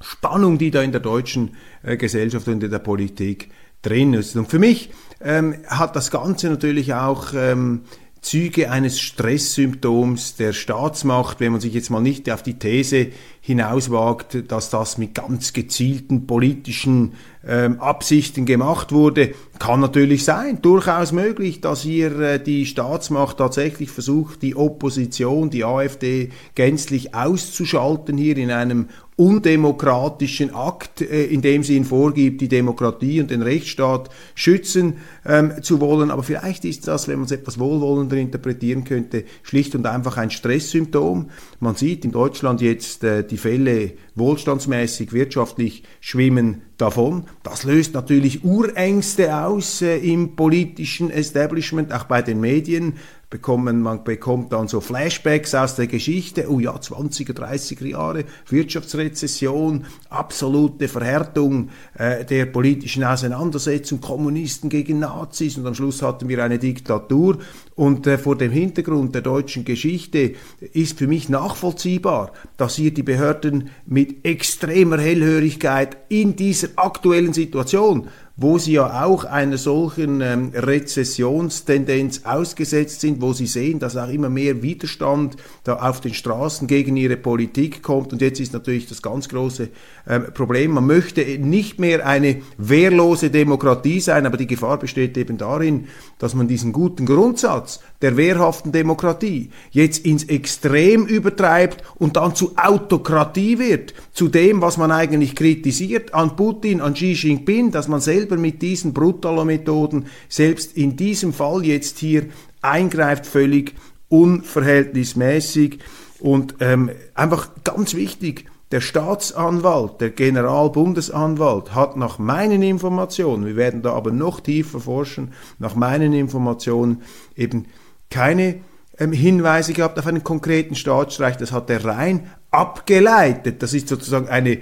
Spannung, 0.00 0.58
die 0.58 0.70
da 0.70 0.82
in 0.82 0.92
der 0.92 1.00
deutschen 1.00 1.56
äh, 1.82 1.96
Gesellschaft 1.96 2.48
und 2.48 2.62
in 2.62 2.70
der 2.70 2.78
Politik 2.78 3.50
drin 3.82 4.14
ist. 4.14 4.36
Und 4.36 4.48
für 4.48 4.58
mich 4.58 4.90
ähm, 5.20 5.56
hat 5.66 5.96
das 5.96 6.10
Ganze 6.10 6.48
natürlich 6.48 6.94
auch 6.94 7.34
ähm, 7.34 7.82
Züge 8.22 8.70
eines 8.70 9.00
Stresssymptoms 9.00 10.36
der 10.36 10.52
Staatsmacht, 10.52 11.40
wenn 11.40 11.50
man 11.50 11.60
sich 11.60 11.74
jetzt 11.74 11.90
mal 11.90 12.00
nicht 12.00 12.30
auf 12.30 12.44
die 12.44 12.56
These 12.56 13.08
hinauswagt, 13.40 14.50
dass 14.50 14.70
das 14.70 14.96
mit 14.96 15.16
ganz 15.16 15.52
gezielten 15.52 16.28
politischen 16.28 17.14
ähm, 17.44 17.80
Absichten 17.80 18.46
gemacht 18.46 18.92
wurde. 18.92 19.34
Kann 19.58 19.80
natürlich 19.80 20.24
sein, 20.24 20.62
durchaus 20.62 21.10
möglich, 21.10 21.60
dass 21.60 21.82
hier 21.82 22.16
äh, 22.20 22.42
die 22.42 22.64
Staatsmacht 22.64 23.38
tatsächlich 23.38 23.90
versucht, 23.90 24.40
die 24.42 24.54
Opposition, 24.54 25.50
die 25.50 25.64
AfD 25.64 26.30
gänzlich 26.54 27.16
auszuschalten 27.16 28.16
hier 28.16 28.36
in 28.36 28.52
einem 28.52 28.86
undemokratischen 29.22 30.52
Akt, 30.54 31.00
äh, 31.00 31.24
in 31.26 31.42
dem 31.42 31.62
sie 31.62 31.76
ihn 31.76 31.84
vorgibt, 31.84 32.40
die 32.40 32.48
Demokratie 32.48 33.20
und 33.20 33.30
den 33.30 33.42
Rechtsstaat 33.42 34.10
schützen 34.34 34.94
ähm, 35.24 35.52
zu 35.62 35.80
wollen. 35.80 36.10
Aber 36.10 36.24
vielleicht 36.24 36.64
ist 36.64 36.88
das, 36.88 37.06
wenn 37.06 37.16
man 37.16 37.26
es 37.26 37.30
etwas 37.30 37.58
wohlwollender 37.58 38.16
interpretieren 38.16 38.82
könnte, 38.82 39.24
schlicht 39.44 39.76
und 39.76 39.86
einfach 39.86 40.16
ein 40.16 40.30
Stresssymptom. 40.30 41.30
Man 41.60 41.76
sieht 41.76 42.04
in 42.04 42.10
Deutschland 42.10 42.60
jetzt 42.60 43.04
äh, 43.04 43.24
die 43.24 43.36
Fälle 43.36 43.92
wohlstandsmäßig, 44.16 45.12
wirtschaftlich 45.12 45.84
schwimmen 46.00 46.62
davon. 46.76 47.24
Das 47.44 47.62
löst 47.62 47.94
natürlich 47.94 48.44
Urängste 48.44 49.36
aus 49.36 49.82
äh, 49.82 49.98
im 49.98 50.34
politischen 50.34 51.10
Establishment, 51.10 51.92
auch 51.92 52.04
bei 52.04 52.22
den 52.22 52.40
Medien 52.40 52.94
bekommen, 53.32 53.80
man 53.80 54.04
bekommt 54.04 54.52
dann 54.52 54.68
so 54.68 54.80
Flashbacks 54.80 55.54
aus 55.54 55.74
der 55.74 55.86
Geschichte, 55.86 56.48
oh 56.50 56.60
ja, 56.60 56.76
20er, 56.76 57.32
30er 57.32 57.86
Jahre, 57.86 58.24
Wirtschaftsrezession, 58.48 59.86
absolute 60.10 60.86
Verhärtung 60.86 61.70
äh, 61.94 62.26
der 62.26 62.44
politischen 62.46 63.02
Auseinandersetzung, 63.02 64.02
Kommunisten 64.02 64.68
gegen 64.68 64.98
Nazis 64.98 65.56
und 65.56 65.66
am 65.66 65.74
Schluss 65.74 66.02
hatten 66.02 66.28
wir 66.28 66.44
eine 66.44 66.58
Diktatur. 66.58 67.38
Und 67.74 68.06
äh, 68.06 68.18
vor 68.18 68.36
dem 68.36 68.52
Hintergrund 68.52 69.14
der 69.14 69.22
deutschen 69.22 69.64
Geschichte 69.64 70.34
ist 70.74 70.98
für 70.98 71.06
mich 71.06 71.30
nachvollziehbar, 71.30 72.32
dass 72.58 72.76
hier 72.76 72.92
die 72.92 73.02
Behörden 73.02 73.70
mit 73.86 74.26
extremer 74.26 74.98
Hellhörigkeit 74.98 75.96
in 76.10 76.36
dieser 76.36 76.68
aktuellen 76.76 77.32
Situation 77.32 78.08
wo 78.36 78.58
sie 78.58 78.72
ja 78.72 79.04
auch 79.04 79.24
einer 79.24 79.58
solchen 79.58 80.20
ähm, 80.22 80.52
Rezessionstendenz 80.54 82.22
ausgesetzt 82.24 83.02
sind, 83.02 83.20
wo 83.20 83.32
sie 83.32 83.46
sehen, 83.46 83.78
dass 83.78 83.96
auch 83.96 84.08
immer 84.08 84.30
mehr 84.30 84.62
Widerstand 84.62 85.36
da 85.64 85.76
auf 85.76 86.00
den 86.00 86.14
Straßen 86.14 86.66
gegen 86.66 86.96
ihre 86.96 87.16
Politik 87.16 87.82
kommt. 87.82 88.12
Und 88.12 88.22
jetzt 88.22 88.40
ist 88.40 88.54
natürlich 88.54 88.86
das 88.86 89.02
ganz 89.02 89.28
große 89.28 89.68
ähm, 90.08 90.26
Problem, 90.32 90.72
man 90.72 90.86
möchte 90.86 91.20
nicht 91.38 91.78
mehr 91.78 92.06
eine 92.06 92.40
wehrlose 92.56 93.30
Demokratie 93.30 94.00
sein, 94.00 94.24
aber 94.24 94.38
die 94.38 94.46
Gefahr 94.46 94.78
besteht 94.78 95.16
eben 95.18 95.36
darin, 95.36 95.88
dass 96.18 96.34
man 96.34 96.48
diesen 96.48 96.72
guten 96.72 97.04
Grundsatz 97.04 97.80
der 98.00 98.16
wehrhaften 98.16 98.72
Demokratie 98.72 99.50
jetzt 99.70 100.04
ins 100.04 100.24
Extrem 100.24 101.06
übertreibt 101.06 101.84
und 101.96 102.16
dann 102.16 102.34
zu 102.34 102.52
Autokratie 102.56 103.58
wird, 103.58 103.94
zu 104.12 104.28
dem, 104.28 104.60
was 104.60 104.76
man 104.76 104.90
eigentlich 104.90 105.36
kritisiert 105.36 106.14
an 106.14 106.34
Putin, 106.34 106.80
an 106.80 106.94
Xi 106.94 107.12
Jinping, 107.12 107.70
dass 107.70 107.88
man 107.88 108.00
selber 108.22 108.36
mit 108.36 108.62
diesen 108.62 108.92
Brutalo-Methoden 108.92 110.06
selbst 110.28 110.76
in 110.76 110.96
diesem 110.96 111.32
Fall 111.32 111.64
jetzt 111.64 111.98
hier 111.98 112.26
eingreift, 112.60 113.26
völlig 113.26 113.74
unverhältnismäßig 114.08 115.78
und 116.20 116.56
ähm, 116.60 116.90
einfach 117.14 117.48
ganz 117.64 117.94
wichtig, 117.94 118.46
der 118.70 118.80
Staatsanwalt, 118.80 120.00
der 120.00 120.10
Generalbundesanwalt 120.10 121.74
hat 121.74 121.96
nach 121.96 122.18
meinen 122.18 122.62
Informationen, 122.62 123.44
wir 123.44 123.56
werden 123.56 123.82
da 123.82 123.92
aber 123.92 124.12
noch 124.12 124.40
tiefer 124.40 124.80
forschen, 124.80 125.32
nach 125.58 125.74
meinen 125.74 126.12
Informationen 126.12 127.02
eben 127.36 127.66
keine 128.08 128.60
ähm, 128.98 129.12
Hinweise 129.12 129.72
gehabt 129.72 129.98
auf 129.98 130.06
einen 130.06 130.22
konkreten 130.22 130.74
Staatsstreich. 130.74 131.36
Das 131.36 131.52
hat 131.52 131.68
er 131.70 131.84
rein 131.84 132.30
abgeleitet. 132.50 133.62
Das 133.62 133.74
ist 133.74 133.88
sozusagen 133.88 134.28
eine 134.28 134.60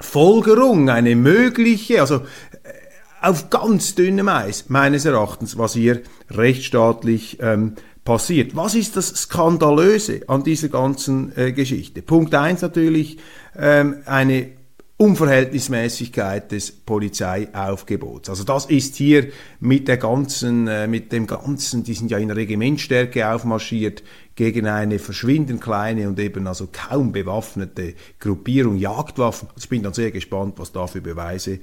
Folgerung, 0.00 0.90
eine 0.90 1.16
mögliche, 1.16 2.00
also 2.00 2.20
auf 3.20 3.50
ganz 3.50 3.94
dünnem 3.94 4.28
Eis 4.28 4.66
meines 4.68 5.04
Erachtens, 5.04 5.58
was 5.58 5.74
hier 5.74 6.02
rechtsstaatlich 6.30 7.38
ähm, 7.40 7.74
passiert. 8.04 8.56
Was 8.56 8.74
ist 8.74 8.96
das 8.96 9.08
Skandalöse 9.08 10.22
an 10.28 10.44
dieser 10.44 10.68
ganzen 10.68 11.36
äh, 11.36 11.52
Geschichte? 11.52 12.02
Punkt 12.02 12.34
eins 12.34 12.62
natürlich 12.62 13.18
ähm, 13.56 13.96
eine 14.06 14.50
Unverhältnismäßigkeit 15.00 16.50
des 16.50 16.72
Polizeiaufgebots. 16.72 18.30
Also 18.30 18.42
das 18.42 18.66
ist 18.66 18.96
hier 18.96 19.28
mit 19.60 19.86
der 19.86 19.96
ganzen, 19.96 20.66
äh, 20.66 20.88
mit 20.88 21.12
dem 21.12 21.28
ganzen, 21.28 21.84
die 21.84 21.94
sind 21.94 22.10
ja 22.10 22.18
in 22.18 22.32
Regimentstärke 22.32 23.30
aufmarschiert 23.30 24.02
gegen 24.34 24.66
eine 24.66 24.98
verschwindend 24.98 25.60
kleine 25.60 26.08
und 26.08 26.18
eben 26.18 26.48
also 26.48 26.68
kaum 26.72 27.12
bewaffnete 27.12 27.94
Gruppierung 28.18 28.76
Jagdwaffen. 28.76 29.48
Also 29.50 29.64
ich 29.64 29.68
bin 29.68 29.84
dann 29.84 29.94
sehr 29.94 30.10
gespannt, 30.10 30.54
was 30.56 30.72
da 30.72 30.88
für 30.88 31.00
Beweise 31.00 31.60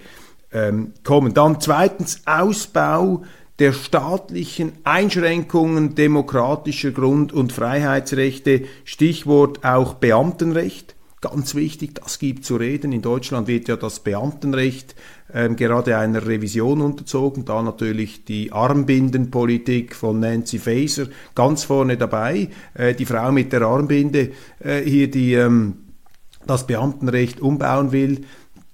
ähm, 0.51 0.93
kommen. 1.03 1.33
Dann 1.33 1.59
zweitens 1.59 2.21
Ausbau 2.25 3.23
der 3.59 3.71
staatlichen 3.71 4.73
Einschränkungen 4.83 5.95
demokratischer 5.95 6.91
Grund- 6.91 7.31
und 7.31 7.53
Freiheitsrechte, 7.53 8.63
Stichwort 8.83 9.63
auch 9.63 9.95
Beamtenrecht. 9.95 10.95
Ganz 11.21 11.55
wichtig, 11.55 11.95
das 11.95 12.19
gibt 12.19 12.45
zu 12.45 12.57
reden. 12.57 12.91
In 12.91 13.01
Deutschland 13.01 13.47
wird 13.47 13.67
ja 13.67 13.77
das 13.77 14.01
Beamtenrecht 14.01 14.95
ähm, 15.33 15.55
gerade 15.55 15.97
einer 15.97 16.27
Revision 16.27 16.81
unterzogen. 16.81 17.45
Da 17.45 17.63
natürlich 17.63 18.25
die 18.25 18.51
Armbindenpolitik 18.51 19.95
von 19.95 20.19
Nancy 20.19 20.59
Faeser 20.59 21.07
ganz 21.33 21.63
vorne 21.63 21.97
dabei. 21.97 22.49
Äh, 22.75 22.93
die 22.93 23.05
Frau 23.05 23.31
mit 23.31 23.53
der 23.53 23.63
Armbinde 23.63 24.31
äh, 24.59 24.81
hier, 24.81 25.09
die 25.09 25.33
ähm, 25.33 25.77
das 26.45 26.67
Beamtenrecht 26.67 27.41
umbauen 27.41 27.91
will, 27.91 28.25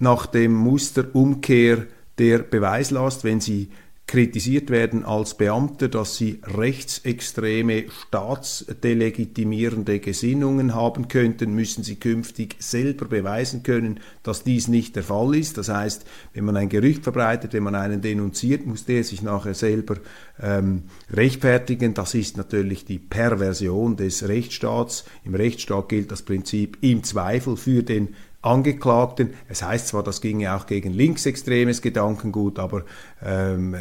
nach 0.02 0.26
dem 0.26 0.52
Muster 0.52 1.14
Umkehr 1.14 1.86
der 2.18 2.38
Beweislast, 2.38 3.22
wenn 3.22 3.40
sie 3.40 3.70
kritisiert 4.08 4.68
werden 4.68 5.04
als 5.04 5.36
Beamte, 5.36 5.88
dass 5.88 6.16
sie 6.16 6.40
rechtsextreme, 6.42 7.84
staatsdelegitimierende 8.08 10.00
Gesinnungen 10.00 10.74
haben 10.74 11.06
könnten, 11.06 11.54
müssen 11.54 11.84
sie 11.84 11.96
künftig 11.96 12.56
selber 12.58 13.06
beweisen 13.06 13.62
können, 13.62 14.00
dass 14.24 14.42
dies 14.42 14.66
nicht 14.66 14.96
der 14.96 15.04
Fall 15.04 15.36
ist. 15.36 15.56
Das 15.56 15.68
heißt, 15.68 16.04
wenn 16.34 16.44
man 16.44 16.56
ein 16.56 16.68
Gerücht 16.68 17.04
verbreitet, 17.04 17.52
wenn 17.52 17.62
man 17.62 17.76
einen 17.76 18.02
denunziert, 18.02 18.66
muss 18.66 18.84
der 18.84 19.04
sich 19.04 19.22
nachher 19.22 19.54
selber 19.54 19.96
ähm, 20.40 20.82
rechtfertigen. 21.10 21.94
Das 21.94 22.14
ist 22.14 22.36
natürlich 22.36 22.84
die 22.84 22.98
Perversion 22.98 23.96
des 23.96 24.26
Rechtsstaats. 24.28 25.04
Im 25.24 25.36
Rechtsstaat 25.36 25.88
gilt 25.88 26.10
das 26.10 26.22
Prinzip 26.22 26.76
im 26.80 27.04
Zweifel 27.04 27.56
für 27.56 27.84
den 27.84 28.08
Angeklagten. 28.42 29.34
Es 29.48 29.62
heißt 29.62 29.88
zwar, 29.88 30.02
das 30.02 30.20
ginge 30.20 30.54
auch 30.54 30.66
gegen 30.66 30.92
linksextremes 30.92 31.80
Gedankengut, 31.80 32.58
aber 32.58 32.84
ähm, 33.24 33.76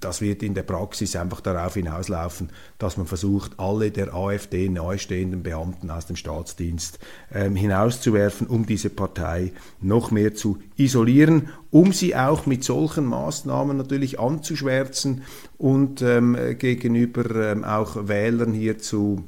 das 0.00 0.22
wird 0.22 0.42
in 0.42 0.54
der 0.54 0.62
Praxis 0.62 1.14
einfach 1.14 1.42
darauf 1.42 1.74
hinauslaufen, 1.74 2.48
dass 2.78 2.96
man 2.96 3.06
versucht, 3.06 3.52
alle 3.58 3.90
der 3.90 4.14
AfD 4.14 4.70
nahestehenden 4.70 5.42
Beamten 5.42 5.90
aus 5.90 6.06
dem 6.06 6.16
Staatsdienst 6.16 6.98
ähm, 7.34 7.54
hinauszuwerfen, 7.54 8.46
um 8.46 8.64
diese 8.64 8.88
Partei 8.88 9.52
noch 9.82 10.10
mehr 10.10 10.34
zu 10.34 10.58
isolieren, 10.76 11.50
um 11.70 11.92
sie 11.92 12.16
auch 12.16 12.46
mit 12.46 12.64
solchen 12.64 13.04
Maßnahmen 13.04 13.76
natürlich 13.76 14.18
anzuschwärzen 14.18 15.22
und 15.58 16.00
ähm, 16.00 16.56
gegenüber 16.58 17.52
ähm, 17.52 17.62
auch 17.62 18.08
Wählern 18.08 18.54
hier 18.54 18.78
zu 18.78 19.24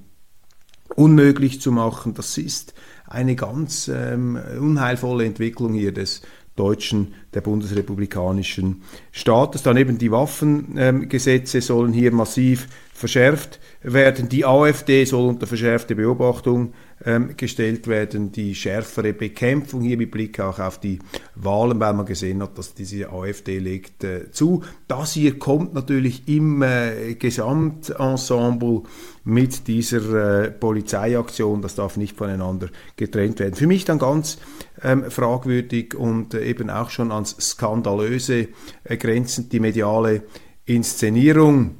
unmöglich 0.96 1.60
zu 1.60 1.70
machen. 1.70 2.14
Das 2.14 2.36
ist 2.38 2.74
eine 3.10 3.36
ganz 3.36 3.88
ähm, 3.88 4.38
unheilvolle 4.58 5.26
Entwicklung 5.26 5.74
hier 5.74 5.92
des 5.92 6.22
deutschen, 6.56 7.14
der 7.34 7.40
bundesrepublikanischen 7.40 8.82
Staates. 9.12 9.62
Dann 9.62 9.76
eben 9.76 9.98
die 9.98 10.10
Waffengesetze 10.10 11.58
ähm, 11.58 11.62
sollen 11.62 11.92
hier 11.92 12.12
massiv 12.12 12.68
verschärft 12.92 13.60
werden. 13.82 14.28
Die 14.28 14.44
AfD 14.44 15.04
soll 15.04 15.28
unter 15.28 15.46
verschärfte 15.46 15.94
Beobachtung 15.94 16.72
ähm, 17.04 17.36
gestellt 17.36 17.86
werden. 17.86 18.32
Die 18.32 18.54
schärfere 18.54 19.12
Bekämpfung 19.12 19.80
hier 19.80 19.96
mit 19.96 20.10
Blick 20.10 20.38
auch 20.40 20.58
auf 20.58 20.78
die 20.78 20.98
Wahlen, 21.34 21.80
weil 21.80 21.94
man 21.94 22.06
gesehen 22.06 22.42
hat, 22.42 22.58
dass 22.58 22.74
diese 22.74 23.10
AfD 23.10 23.58
legt 23.58 24.04
äh, 24.04 24.30
zu. 24.30 24.62
Das 24.88 25.12
hier 25.12 25.38
kommt 25.38 25.74
natürlich 25.74 26.28
im 26.28 26.62
äh, 26.62 27.14
Gesamtensemble 27.14 28.82
mit 29.24 29.66
dieser 29.66 30.44
äh, 30.44 30.50
Polizeiaktion. 30.50 31.62
Das 31.62 31.74
darf 31.74 31.96
nicht 31.96 32.16
voneinander 32.16 32.68
getrennt 32.96 33.38
werden. 33.40 33.54
Für 33.54 33.66
mich 33.66 33.84
dann 33.84 33.98
ganz 33.98 34.38
ähm, 34.82 35.10
fragwürdig 35.10 35.94
und 35.94 36.34
äh, 36.34 36.44
eben 36.44 36.70
auch 36.70 36.90
schon 36.90 37.12
ans 37.12 37.36
Skandalöse 37.40 38.48
äh, 38.84 38.96
grenzend 38.96 39.52
die 39.52 39.60
mediale 39.60 40.22
Inszenierung. 40.64 41.76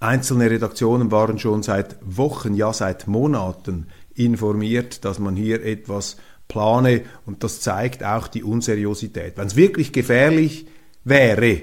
Einzelne 0.00 0.50
Redaktionen 0.50 1.10
waren 1.10 1.38
schon 1.38 1.62
seit 1.62 1.96
Wochen, 2.02 2.54
ja 2.54 2.72
seit 2.72 3.06
Monaten 3.06 3.86
informiert, 4.14 5.04
dass 5.04 5.18
man 5.18 5.36
hier 5.36 5.64
etwas 5.64 6.16
plane 6.48 7.02
und 7.26 7.42
das 7.42 7.60
zeigt 7.60 8.04
auch 8.04 8.28
die 8.28 8.42
Unseriosität. 8.42 9.36
Wenn 9.36 9.46
es 9.46 9.56
wirklich 9.56 9.92
gefährlich 9.92 10.66
wäre, 11.04 11.62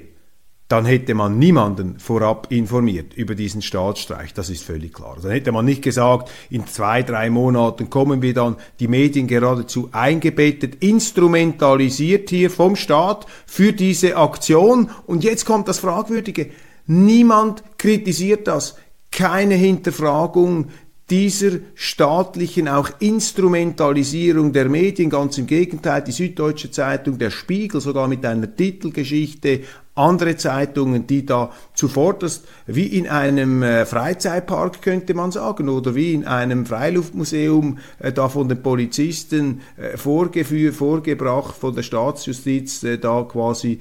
dann 0.71 0.85
hätte 0.85 1.15
man 1.15 1.37
niemanden 1.37 1.99
vorab 1.99 2.49
informiert 2.49 3.13
über 3.13 3.35
diesen 3.35 3.61
Staatsstreich, 3.61 4.33
das 4.33 4.49
ist 4.49 4.63
völlig 4.63 4.93
klar. 4.93 5.17
Dann 5.21 5.31
hätte 5.31 5.51
man 5.51 5.65
nicht 5.65 5.81
gesagt, 5.81 6.31
in 6.49 6.65
zwei, 6.65 7.03
drei 7.03 7.29
Monaten 7.29 7.89
kommen 7.89 8.21
wir 8.21 8.33
dann 8.33 8.55
die 8.79 8.87
Medien 8.87 9.27
geradezu 9.27 9.89
eingebettet, 9.91 10.75
instrumentalisiert 10.75 12.29
hier 12.29 12.49
vom 12.49 12.77
Staat 12.77 13.25
für 13.45 13.73
diese 13.73 14.15
Aktion. 14.15 14.89
Und 15.05 15.25
jetzt 15.25 15.43
kommt 15.45 15.67
das 15.67 15.79
Fragwürdige. 15.79 16.51
Niemand 16.85 17.63
kritisiert 17.77 18.47
das. 18.47 18.77
Keine 19.11 19.55
Hinterfragung 19.55 20.69
dieser 21.11 21.59
staatlichen 21.75 22.69
auch 22.69 22.89
Instrumentalisierung 22.99 24.53
der 24.53 24.69
Medien. 24.69 25.09
Ganz 25.09 25.37
im 25.37 25.45
Gegenteil, 25.45 26.01
die 26.01 26.13
Süddeutsche 26.13 26.71
Zeitung, 26.71 27.17
der 27.17 27.31
Spiegel 27.31 27.81
sogar 27.81 28.07
mit 28.07 28.25
einer 28.25 28.55
Titelgeschichte, 28.55 29.59
andere 29.93 30.37
Zeitungen, 30.37 31.05
die 31.05 31.25
da 31.25 31.51
zuvorderst, 31.73 32.47
wie 32.65 32.85
in 32.85 33.09
einem 33.09 33.61
äh, 33.61 33.85
Freizeitpark 33.85 34.81
könnte 34.81 35.13
man 35.13 35.33
sagen, 35.33 35.67
oder 35.67 35.95
wie 35.95 36.13
in 36.13 36.23
einem 36.23 36.65
Freiluftmuseum, 36.65 37.77
äh, 37.99 38.13
da 38.13 38.29
von 38.29 38.47
den 38.47 38.63
Polizisten 38.63 39.59
äh, 39.75 39.97
vorgeführt, 39.97 40.75
vorgebracht, 40.75 41.57
von 41.57 41.75
der 41.75 41.83
Staatsjustiz, 41.83 42.85
da 43.01 43.23
quasi 43.23 43.79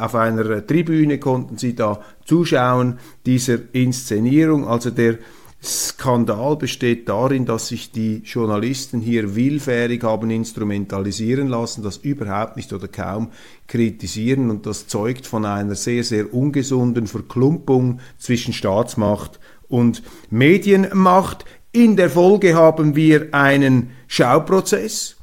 auf 0.00 0.14
einer 0.14 0.66
Tribüne 0.66 1.18
konnten 1.18 1.58
sie 1.58 1.74
da 1.74 2.00
zuschauen, 2.24 2.98
dieser 3.24 3.58
Inszenierung. 3.72 4.66
Also 4.66 4.90
der 4.90 5.18
Skandal 5.64 6.56
besteht 6.56 7.08
darin, 7.08 7.46
dass 7.46 7.68
sich 7.68 7.92
die 7.92 8.22
Journalisten 8.24 9.00
hier 9.00 9.36
willfährig 9.36 10.02
haben 10.02 10.28
instrumentalisieren 10.30 11.46
lassen, 11.46 11.84
das 11.84 11.98
überhaupt 11.98 12.56
nicht 12.56 12.72
oder 12.72 12.88
kaum 12.88 13.28
kritisieren 13.68 14.50
und 14.50 14.66
das 14.66 14.88
zeugt 14.88 15.24
von 15.24 15.44
einer 15.44 15.76
sehr, 15.76 16.02
sehr 16.02 16.34
ungesunden 16.34 17.06
Verklumpung 17.06 18.00
zwischen 18.18 18.52
Staatsmacht 18.52 19.38
und 19.68 20.02
Medienmacht. 20.30 21.44
In 21.70 21.96
der 21.96 22.10
Folge 22.10 22.54
haben 22.54 22.96
wir 22.96 23.28
einen 23.32 23.90
Schauprozess, 24.08 25.16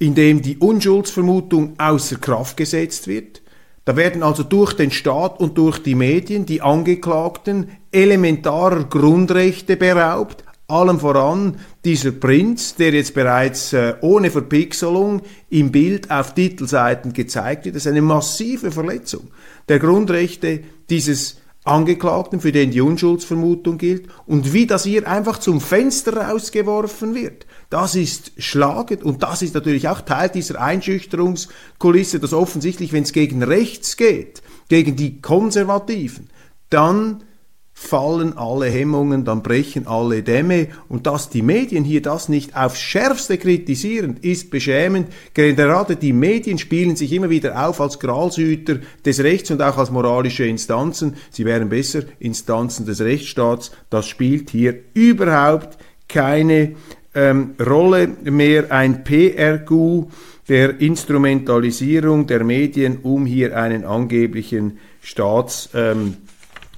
in 0.00 0.16
dem 0.16 0.42
die 0.42 0.58
Unschuldsvermutung 0.58 1.78
außer 1.78 2.16
Kraft 2.16 2.56
gesetzt 2.56 3.06
wird. 3.06 3.40
Da 3.84 3.96
werden 3.96 4.24
also 4.24 4.42
durch 4.42 4.72
den 4.72 4.90
Staat 4.90 5.38
und 5.38 5.56
durch 5.56 5.78
die 5.78 5.94
Medien 5.94 6.44
die 6.44 6.60
Angeklagten 6.60 7.68
elementarer 7.92 8.84
Grundrechte 8.84 9.76
beraubt, 9.76 10.44
allem 10.68 11.00
voran 11.00 11.56
dieser 11.84 12.12
Prinz, 12.12 12.76
der 12.76 12.92
jetzt 12.92 13.14
bereits 13.14 13.72
äh, 13.72 13.94
ohne 14.00 14.30
Verpixelung 14.30 15.22
im 15.48 15.72
Bild 15.72 16.10
auf 16.10 16.34
Titelseiten 16.34 17.12
gezeigt 17.12 17.64
wird. 17.64 17.74
Das 17.74 17.86
ist 17.86 17.90
eine 17.90 18.02
massive 18.02 18.70
Verletzung 18.70 19.28
der 19.68 19.78
Grundrechte 19.78 20.60
dieses 20.90 21.36
Angeklagten, 21.62 22.40
für 22.40 22.52
den 22.52 22.70
die 22.70 22.80
Unschuldsvermutung 22.80 23.78
gilt, 23.78 24.08
und 24.26 24.52
wie 24.52 24.66
das 24.66 24.84
hier 24.84 25.06
einfach 25.06 25.38
zum 25.38 25.60
Fenster 25.60 26.16
rausgeworfen 26.16 27.14
wird. 27.14 27.46
Das 27.68 27.94
ist 27.94 28.32
schlagend 28.38 29.04
und 29.04 29.22
das 29.22 29.42
ist 29.42 29.54
natürlich 29.54 29.88
auch 29.88 30.00
Teil 30.00 30.30
dieser 30.30 30.60
Einschüchterungskulisse, 30.60 32.18
dass 32.18 32.32
offensichtlich, 32.32 32.92
wenn 32.92 33.02
es 33.02 33.12
gegen 33.12 33.42
rechts 33.42 33.96
geht, 33.96 34.42
gegen 34.68 34.96
die 34.96 35.20
Konservativen, 35.20 36.30
dann 36.70 37.22
fallen 37.82 38.36
alle 38.36 38.66
Hemmungen, 38.66 39.24
dann 39.24 39.42
brechen 39.42 39.86
alle 39.86 40.22
Dämme 40.22 40.68
und 40.90 41.06
dass 41.06 41.30
die 41.30 41.40
Medien 41.40 41.82
hier 41.82 42.02
das 42.02 42.28
nicht 42.28 42.54
aufs 42.54 42.78
schärfste 42.78 43.38
kritisieren, 43.38 44.18
ist 44.20 44.50
beschämend. 44.50 45.08
Gerade 45.32 45.96
die 45.96 46.12
Medien 46.12 46.58
spielen 46.58 46.94
sich 46.94 47.10
immer 47.10 47.30
wieder 47.30 47.66
auf 47.66 47.80
als 47.80 47.98
Gralshüter 47.98 48.80
des 49.06 49.20
Rechts 49.20 49.50
und 49.50 49.62
auch 49.62 49.78
als 49.78 49.90
moralische 49.90 50.44
Instanzen. 50.44 51.16
Sie 51.30 51.46
wären 51.46 51.70
besser 51.70 52.02
Instanzen 52.18 52.84
des 52.84 53.00
Rechtsstaats. 53.00 53.72
Das 53.88 54.06
spielt 54.06 54.50
hier 54.50 54.74
überhaupt 54.92 55.78
keine 56.06 56.74
ähm, 57.14 57.54
Rolle 57.58 58.08
mehr. 58.24 58.70
Ein 58.70 59.04
PRQ 59.04 60.04
der 60.50 60.78
Instrumentalisierung 60.82 62.26
der 62.26 62.44
Medien, 62.44 62.98
um 63.02 63.24
hier 63.24 63.56
einen 63.56 63.86
angeblichen 63.86 64.78
Staats 65.00 65.70
ähm, 65.74 66.18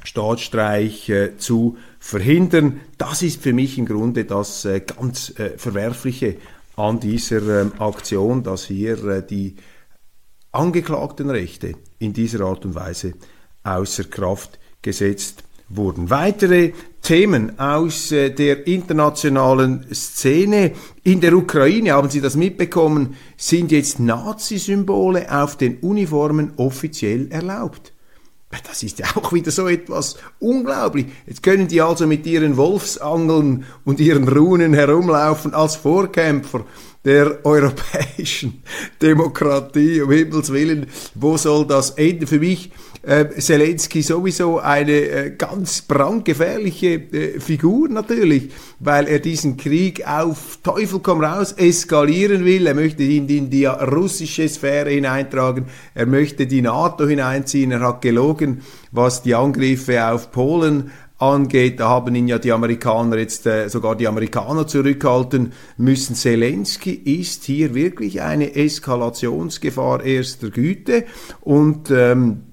Staatsstreich 0.04 1.08
äh, 1.08 1.36
zu 1.36 1.76
verhindern. 1.98 2.80
Das 2.98 3.22
ist 3.22 3.42
für 3.42 3.52
mich 3.52 3.78
im 3.78 3.86
Grunde 3.86 4.24
das 4.24 4.64
äh, 4.64 4.80
ganz 4.80 5.38
äh, 5.38 5.56
Verwerfliche 5.56 6.36
an 6.76 7.00
dieser 7.00 7.62
ähm, 7.62 7.72
Aktion, 7.78 8.42
dass 8.42 8.64
hier 8.64 9.22
die 9.22 9.56
Angeklagtenrechte 10.52 11.74
in 11.98 12.12
dieser 12.12 12.44
Art 12.44 12.64
und 12.64 12.74
Weise 12.74 13.14
außer 13.62 14.04
Kraft 14.04 14.58
gesetzt 14.82 15.44
wurden. 15.68 16.10
Weitere 16.10 16.72
Themen 17.00 17.58
aus 17.58 18.10
der 18.10 18.66
internationalen 18.66 19.86
Szene. 19.92 20.72
In 21.02 21.20
der 21.20 21.34
Ukraine, 21.34 21.92
haben 21.92 22.10
Sie 22.10 22.20
das 22.20 22.36
mitbekommen, 22.36 23.16
sind 23.36 23.72
jetzt 23.72 23.98
Nazi-Symbole 23.98 25.32
auf 25.32 25.56
den 25.56 25.78
Uniformen 25.78 26.52
offiziell 26.56 27.30
erlaubt. 27.30 27.91
Das 28.66 28.82
ist 28.82 28.98
ja 28.98 29.06
auch 29.14 29.32
wieder 29.32 29.50
so 29.50 29.68
etwas 29.68 30.16
unglaublich. 30.38 31.06
Jetzt 31.26 31.42
können 31.42 31.68
die 31.68 31.80
also 31.80 32.06
mit 32.06 32.26
ihren 32.26 32.56
Wolfsangeln 32.56 33.64
und 33.84 34.00
ihren 34.00 34.28
Runen 34.28 34.74
herumlaufen 34.74 35.54
als 35.54 35.76
Vorkämpfer 35.76 36.64
der 37.04 37.44
europäischen 37.44 38.62
Demokratie. 39.00 40.02
Um 40.02 40.10
Himmels 40.10 40.52
Willen, 40.52 40.86
wo 41.14 41.36
soll 41.36 41.66
das 41.66 41.90
enden? 41.92 42.26
Für 42.26 42.38
mich 42.38 42.70
äh, 43.02 43.28
Zelensky 43.30 44.02
sowieso 44.02 44.60
eine 44.60 44.92
äh, 44.92 45.30
ganz 45.36 45.82
brandgefährliche 45.82 46.94
äh, 46.94 47.40
Figur 47.40 47.88
natürlich, 47.88 48.50
weil 48.78 49.08
er 49.08 49.18
diesen 49.18 49.56
Krieg 49.56 50.06
auf 50.06 50.60
Teufel 50.62 51.00
komm 51.00 51.22
raus 51.22 51.52
eskalieren 51.52 52.44
will. 52.44 52.66
Er 52.66 52.74
möchte 52.74 53.02
ihn 53.02 53.28
in 53.28 53.50
die 53.50 53.66
russische 53.66 54.48
Sphäre 54.48 54.90
hineintragen. 54.90 55.66
Er 55.94 56.06
möchte 56.06 56.46
die 56.46 56.62
NATO 56.62 57.06
hineinziehen. 57.06 57.72
Er 57.72 57.80
hat 57.80 58.02
gelogen, 58.02 58.62
was 58.92 59.22
die 59.22 59.34
Angriffe 59.34 60.06
auf 60.06 60.30
Polen 60.30 60.92
angeht. 61.18 61.80
Da 61.80 61.88
haben 61.88 62.14
ihn 62.14 62.28
ja 62.28 62.38
die 62.38 62.52
Amerikaner 62.52 63.16
jetzt 63.18 63.46
äh, 63.46 63.68
sogar 63.68 63.96
die 63.96 64.06
Amerikaner 64.06 64.66
zurückhalten 64.66 65.52
müssen. 65.76 66.14
Zelensky 66.14 66.92
ist 66.92 67.44
hier 67.44 67.74
wirklich 67.74 68.22
eine 68.22 68.54
Eskalationsgefahr 68.54 70.04
erster 70.04 70.50
Güte 70.50 71.04
und 71.40 71.90
ähm, 71.90 72.51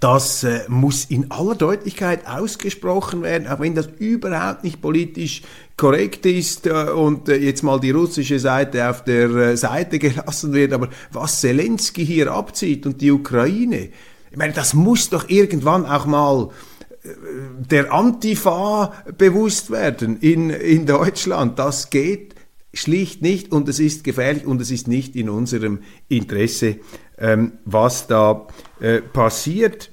das 0.00 0.44
äh, 0.44 0.60
muss 0.68 1.06
in 1.06 1.30
aller 1.30 1.56
Deutlichkeit 1.56 2.26
ausgesprochen 2.26 3.22
werden, 3.22 3.48
auch 3.48 3.58
wenn 3.60 3.74
das 3.74 3.88
überhaupt 3.98 4.62
nicht 4.62 4.80
politisch 4.80 5.42
korrekt 5.76 6.24
ist 6.26 6.66
äh, 6.66 6.90
und 6.90 7.28
äh, 7.28 7.36
jetzt 7.36 7.62
mal 7.62 7.80
die 7.80 7.90
russische 7.90 8.38
Seite 8.38 8.88
auf 8.88 9.04
der 9.04 9.28
äh, 9.30 9.56
Seite 9.56 9.98
gelassen 9.98 10.52
wird. 10.52 10.72
Aber 10.72 10.88
was 11.10 11.40
Zelensky 11.40 12.06
hier 12.06 12.32
abzieht 12.32 12.86
und 12.86 13.00
die 13.00 13.10
Ukraine, 13.10 13.90
ich 14.30 14.36
meine, 14.36 14.52
das 14.52 14.74
muss 14.74 15.10
doch 15.10 15.28
irgendwann 15.28 15.84
auch 15.84 16.06
mal 16.06 16.50
äh, 17.02 17.08
der 17.58 17.92
Antifa 17.92 18.92
bewusst 19.16 19.70
werden 19.70 20.18
in, 20.20 20.50
in 20.50 20.86
Deutschland. 20.86 21.58
Das 21.58 21.90
geht 21.90 22.36
schlicht 22.72 23.22
nicht 23.22 23.50
und 23.50 23.68
es 23.68 23.80
ist 23.80 24.04
gefährlich 24.04 24.46
und 24.46 24.60
es 24.60 24.70
ist 24.70 24.86
nicht 24.86 25.16
in 25.16 25.28
unserem 25.28 25.80
Interesse, 26.08 26.76
ähm, 27.20 27.52
was 27.64 28.06
da 28.06 28.46
äh, 28.80 29.00
passiert. 29.00 29.90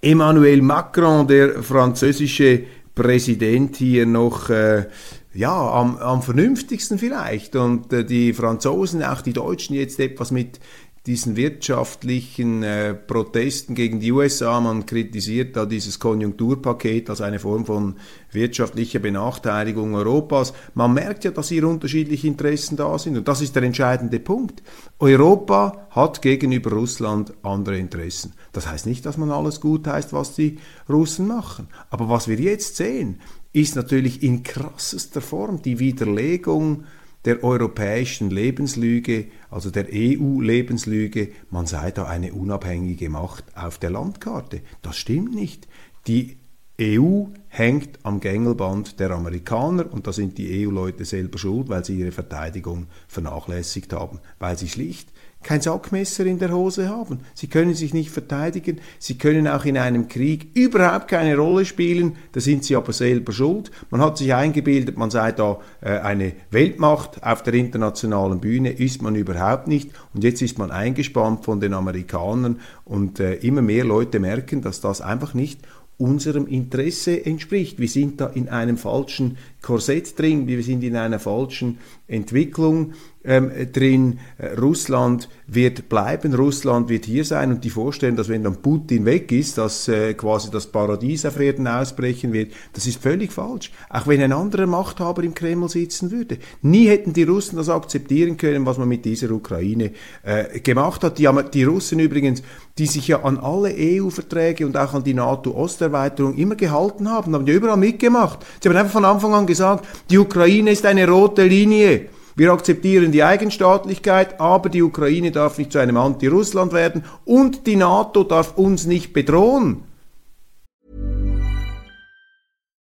Emmanuel 0.00 0.62
Macron, 0.62 1.28
der 1.28 1.62
französische 1.62 2.64
Präsident, 2.94 3.76
hier 3.76 4.04
noch 4.04 4.50
äh, 4.50 4.86
ja, 5.34 5.54
am, 5.54 5.96
am 5.96 6.22
vernünftigsten 6.22 6.98
vielleicht. 6.98 7.56
Und 7.56 7.92
äh, 7.92 8.04
die 8.04 8.32
Franzosen, 8.32 9.02
auch 9.02 9.22
die 9.22 9.32
Deutschen 9.32 9.74
jetzt 9.74 9.98
etwas 9.98 10.30
mit 10.30 10.60
diesen 11.06 11.34
wirtschaftlichen 11.34 12.62
äh, 12.62 12.94
Protesten 12.94 13.74
gegen 13.74 13.98
die 13.98 14.12
USA. 14.12 14.60
Man 14.60 14.86
kritisiert 14.86 15.56
da 15.56 15.66
dieses 15.66 15.98
Konjunkturpaket 15.98 17.10
als 17.10 17.20
eine 17.20 17.40
Form 17.40 17.66
von 17.66 17.96
wirtschaftlicher 18.30 19.00
Benachteiligung 19.00 19.96
Europas. 19.96 20.52
Man 20.74 20.94
merkt 20.94 21.24
ja, 21.24 21.32
dass 21.32 21.48
hier 21.48 21.66
unterschiedliche 21.66 22.28
Interessen 22.28 22.76
da 22.76 22.98
sind 22.98 23.16
und 23.16 23.26
das 23.26 23.40
ist 23.40 23.56
der 23.56 23.64
entscheidende 23.64 24.20
Punkt. 24.20 24.62
Europa 25.00 25.88
hat 25.90 26.22
gegenüber 26.22 26.70
Russland 26.70 27.32
andere 27.42 27.78
Interessen. 27.78 28.34
Das 28.52 28.68
heißt 28.68 28.86
nicht, 28.86 29.04
dass 29.04 29.16
man 29.16 29.32
alles 29.32 29.60
gut 29.60 29.88
heißt, 29.88 30.12
was 30.12 30.36
die 30.36 30.58
Russen 30.88 31.26
machen. 31.26 31.66
Aber 31.90 32.08
was 32.08 32.28
wir 32.28 32.38
jetzt 32.38 32.76
sehen, 32.76 33.20
ist 33.52 33.74
natürlich 33.74 34.22
in 34.22 34.44
krassester 34.44 35.20
Form 35.20 35.60
die 35.62 35.80
Widerlegung 35.80 36.84
der 37.24 37.44
europäischen 37.44 38.30
Lebenslüge, 38.30 39.26
also 39.50 39.70
der 39.70 39.86
EU-Lebenslüge, 39.92 41.28
man 41.50 41.66
sei 41.66 41.90
da 41.90 42.04
eine 42.04 42.32
unabhängige 42.32 43.08
Macht 43.08 43.56
auf 43.56 43.78
der 43.78 43.90
Landkarte. 43.90 44.62
Das 44.82 44.96
stimmt 44.96 45.34
nicht. 45.34 45.68
Die 46.06 46.36
EU 46.80 47.26
hängt 47.48 48.00
am 48.02 48.18
Gängelband 48.18 48.98
der 48.98 49.10
Amerikaner 49.12 49.92
und 49.92 50.06
da 50.06 50.12
sind 50.12 50.38
die 50.38 50.66
EU-Leute 50.66 51.04
selber 51.04 51.38
schuld, 51.38 51.68
weil 51.68 51.84
sie 51.84 51.98
ihre 51.98 52.12
Verteidigung 52.12 52.86
vernachlässigt 53.06 53.92
haben, 53.92 54.18
weil 54.38 54.58
sie 54.58 54.68
schlicht 54.68 55.11
kein 55.42 55.60
Sackmesser 55.60 56.26
in 56.26 56.38
der 56.38 56.52
Hose 56.52 56.88
haben. 56.88 57.20
Sie 57.34 57.46
können 57.46 57.74
sich 57.74 57.94
nicht 57.94 58.10
verteidigen, 58.10 58.80
sie 58.98 59.18
können 59.18 59.48
auch 59.48 59.64
in 59.64 59.76
einem 59.76 60.08
Krieg 60.08 60.48
überhaupt 60.54 61.08
keine 61.08 61.36
Rolle 61.36 61.64
spielen, 61.64 62.16
da 62.32 62.40
sind 62.40 62.64
sie 62.64 62.76
aber 62.76 62.92
selber 62.92 63.32
schuld. 63.32 63.70
Man 63.90 64.00
hat 64.00 64.18
sich 64.18 64.34
eingebildet, 64.34 64.96
man 64.96 65.10
sei 65.10 65.32
da 65.32 65.58
äh, 65.80 65.98
eine 65.98 66.32
Weltmacht 66.50 67.22
auf 67.22 67.42
der 67.42 67.54
internationalen 67.54 68.40
Bühne, 68.40 68.70
ist 68.70 69.02
man 69.02 69.14
überhaupt 69.14 69.68
nicht. 69.68 69.90
Und 70.14 70.24
jetzt 70.24 70.42
ist 70.42 70.58
man 70.58 70.70
eingespannt 70.70 71.44
von 71.44 71.60
den 71.60 71.74
Amerikanern. 71.74 72.60
Und 72.84 73.20
äh, 73.20 73.34
immer 73.34 73.62
mehr 73.62 73.84
Leute 73.84 74.20
merken, 74.20 74.62
dass 74.62 74.80
das 74.80 75.00
einfach 75.00 75.34
nicht 75.34 75.60
unserem 75.98 76.46
Interesse 76.46 77.24
entspricht. 77.24 77.78
Wir 77.78 77.88
sind 77.88 78.20
da 78.20 78.26
in 78.26 78.48
einem 78.48 78.76
falschen 78.76 79.38
Korsett 79.60 80.18
drin, 80.18 80.48
wir 80.48 80.62
sind 80.62 80.82
in 80.82 80.96
einer 80.96 81.20
falschen 81.20 81.78
Entwicklung 82.08 82.94
ähm, 83.24 83.50
drin. 83.72 84.18
Russland 84.60 85.28
wird 85.46 85.88
bleiben, 85.88 86.34
Russland 86.34 86.88
wird 86.88 87.04
hier 87.04 87.24
sein 87.24 87.50
und 87.50 87.64
die 87.64 87.70
Vorstellung, 87.70 88.16
dass 88.16 88.28
wenn 88.28 88.42
dann 88.42 88.56
Putin 88.56 89.04
weg 89.04 89.30
ist, 89.32 89.58
dass 89.58 89.88
äh, 89.88 90.14
quasi 90.14 90.50
das 90.50 90.66
Paradies 90.66 91.26
auf 91.26 91.38
Erden 91.38 91.68
ausbrechen 91.68 92.32
wird, 92.32 92.52
das 92.72 92.86
ist 92.86 93.02
völlig 93.02 93.32
falsch. 93.32 93.70
Auch 93.90 94.06
wenn 94.06 94.22
ein 94.22 94.32
anderer 94.32 94.66
Machthaber 94.66 95.22
im 95.22 95.34
Kreml 95.34 95.68
sitzen 95.68 96.10
würde. 96.10 96.38
Nie 96.62 96.86
hätten 96.88 97.12
die 97.12 97.24
Russen 97.24 97.56
das 97.56 97.68
akzeptieren 97.68 98.36
können, 98.36 98.66
was 98.66 98.78
man 98.78 98.88
mit 98.88 99.04
dieser 99.04 99.30
Ukraine 99.30 99.92
äh, 100.22 100.60
gemacht 100.60 101.04
hat. 101.04 101.18
Die, 101.18 101.28
die 101.52 101.64
Russen 101.64 101.98
übrigens, 101.98 102.42
die 102.78 102.86
sich 102.86 103.08
ja 103.08 103.22
an 103.22 103.38
alle 103.38 103.74
EU-Verträge 103.76 104.66
und 104.66 104.76
auch 104.76 104.94
an 104.94 105.04
die 105.04 105.14
NATO-Osterweiterung 105.14 106.36
immer 106.36 106.54
gehalten 106.54 107.10
haben, 107.10 107.34
haben 107.34 107.46
ja 107.46 107.54
überall 107.54 107.76
mitgemacht. 107.76 108.40
Sie 108.60 108.68
haben 108.68 108.76
einfach 108.76 108.92
von 108.92 109.04
Anfang 109.04 109.34
an 109.34 109.46
gesagt, 109.46 109.86
die 110.10 110.18
Ukraine 110.18 110.70
ist 110.70 110.86
eine 110.86 111.08
rote 111.08 111.44
Linie. 111.44 112.08
Wir 112.34 112.52
akzeptieren 112.52 113.12
die 113.12 113.22
Eigenstaatlichkeit, 113.22 114.40
aber 114.40 114.68
die 114.68 114.82
Ukraine 114.82 115.30
darf 115.30 115.58
nicht 115.58 115.72
zu 115.72 115.78
einem 115.78 115.96
Anti-Russland 115.96 116.72
werden 116.72 117.04
und 117.24 117.66
die 117.66 117.76
NATO 117.76 118.24
darf 118.24 118.56
uns 118.56 118.86
nicht 118.86 119.12
bedrohen. 119.12 119.84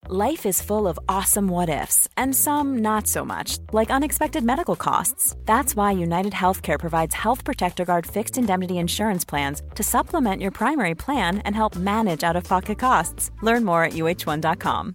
Life 0.06 0.44
is 0.44 0.60
full 0.60 0.86
of 0.86 0.98
awesome 1.08 1.48
what 1.48 1.70
ifs 1.70 2.10
and 2.14 2.36
some 2.36 2.82
not 2.82 3.06
so 3.06 3.24
much, 3.24 3.56
like 3.72 3.88
unexpected 3.88 4.44
medical 4.44 4.76
costs. 4.76 5.34
That's 5.46 5.74
why 5.74 5.92
United 5.92 6.34
Healthcare 6.34 6.78
provides 6.78 7.14
Health 7.14 7.42
Protector 7.42 7.86
Guard 7.86 8.06
fixed 8.06 8.36
indemnity 8.36 8.76
insurance 8.76 9.24
plans 9.24 9.62
to 9.76 9.82
supplement 9.82 10.42
your 10.42 10.50
primary 10.50 10.94
plan 10.94 11.38
and 11.46 11.56
help 11.56 11.74
manage 11.74 12.22
out 12.22 12.36
of 12.36 12.44
pocket 12.44 12.78
costs. 12.78 13.30
Learn 13.40 13.64
more 13.64 13.82
at 13.82 13.94
uh1.com. 13.94 14.94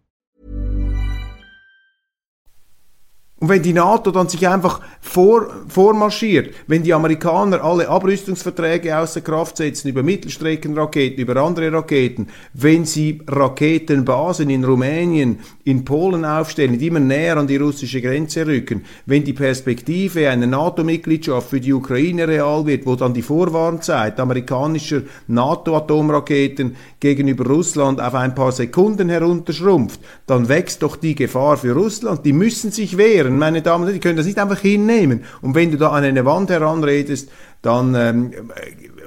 Und 3.41 3.49
wenn 3.49 3.63
die 3.63 3.73
NATO 3.73 4.11
dann 4.11 4.29
sich 4.29 4.47
einfach 4.47 4.81
vor, 5.01 5.47
vormarschiert, 5.67 6.53
wenn 6.67 6.83
die 6.83 6.93
Amerikaner 6.93 7.63
alle 7.63 7.89
Abrüstungsverträge 7.89 8.95
außer 8.95 9.21
Kraft 9.21 9.57
setzen 9.57 9.87
über 9.87 10.03
Mittelstreckenraketen, 10.03 11.23
über 11.23 11.37
andere 11.37 11.73
Raketen, 11.73 12.27
wenn 12.53 12.85
sie 12.85 13.19
Raketenbasen 13.27 14.51
in 14.51 14.63
Rumänien, 14.63 15.39
in 15.63 15.83
Polen 15.83 16.23
aufstellen, 16.23 16.77
die 16.77 16.85
immer 16.85 16.99
näher 16.99 17.35
an 17.37 17.47
die 17.47 17.57
russische 17.57 17.99
Grenze 17.99 18.45
rücken, 18.45 18.83
wenn 19.07 19.23
die 19.23 19.33
Perspektive 19.33 20.29
einer 20.29 20.45
NATO-Mitgliedschaft 20.45 21.49
für 21.49 21.59
die 21.59 21.73
Ukraine 21.73 22.27
real 22.27 22.67
wird, 22.67 22.85
wo 22.85 22.95
dann 22.95 23.15
die 23.15 23.23
Vorwarnzeit 23.23 24.19
amerikanischer 24.19 25.01
NATO-Atomraketen 25.25 26.75
gegenüber 26.99 27.47
Russland 27.47 28.01
auf 28.01 28.13
ein 28.13 28.35
paar 28.35 28.51
Sekunden 28.51 29.09
herunterschrumpft, 29.09 29.99
dann 30.27 30.47
wächst 30.47 30.83
doch 30.83 30.95
die 30.95 31.15
Gefahr 31.15 31.57
für 31.57 31.73
Russland. 31.73 32.23
Die 32.23 32.33
müssen 32.33 32.69
sich 32.69 32.97
wehren 32.97 33.30
können, 33.31 33.39
meine 33.39 33.61
Damen 33.61 33.83
und 33.83 33.87
Herren, 33.87 33.95
die 33.95 34.01
können 34.01 34.17
das 34.17 34.25
nicht 34.25 34.39
einfach 34.39 34.59
hinnehmen. 34.59 35.23
Und 35.41 35.55
wenn 35.55 35.71
du 35.71 35.77
da 35.77 35.89
an 35.89 36.03
eine 36.03 36.25
Wand 36.25 36.49
heranredest, 36.49 37.29
dann 37.61 37.95
ähm, 37.95 38.31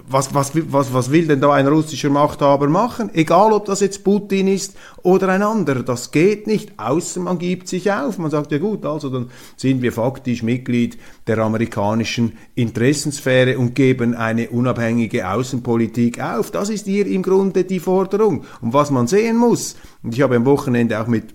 was, 0.07 0.35
was, 0.35 0.53
was, 0.55 0.93
was 0.93 1.11
will 1.11 1.27
denn 1.27 1.41
da 1.41 1.53
ein 1.53 1.67
russischer 1.67 2.11
Machthaber 2.11 2.69
machen? 2.69 3.11
Egal, 3.15 3.53
ob 3.53 3.65
das 3.65 3.81
jetzt 3.81 4.05
Putin 4.05 4.49
ist 4.49 4.77
oder 5.03 5.29
ein 5.29 5.43
anderer, 5.43 5.83
das 5.83 6.11
geht 6.11 6.47
nicht, 6.47 6.79
außer 6.79 7.21
man 7.21 7.39
gibt 7.39 7.69
sich 7.69 7.91
auf. 7.91 8.19
Man 8.19 8.31
sagt 8.31 8.53
ja 8.53 8.59
gut, 8.59 8.85
also 8.85 9.09
dann 9.09 9.31
sind 9.57 9.83
wir 9.83 9.93
faktisch 9.93 10.43
Mitglied 10.43 10.99
der 11.27 11.39
amerikanischen 11.39 12.37
Interessensphäre 12.55 13.59
und 13.59 13.75
geben 13.75 14.15
eine 14.15 14.51
unabhängige 14.51 15.29
Außenpolitik 15.29 16.21
auf. 16.21 16.51
Das 16.51 16.69
ist 16.69 16.85
hier 16.85 17.07
im 17.07 17.23
Grunde 17.23 17.65
die 17.65 17.81
Forderung. 17.81 18.45
Und 18.61 18.75
was 18.75 18.91
man 18.91 19.07
sehen 19.07 19.37
muss, 19.37 19.75
und 20.03 20.15
ich 20.15 20.21
habe 20.21 20.37
am 20.37 20.45
Wochenende 20.45 21.01
auch 21.01 21.07
mit 21.07 21.35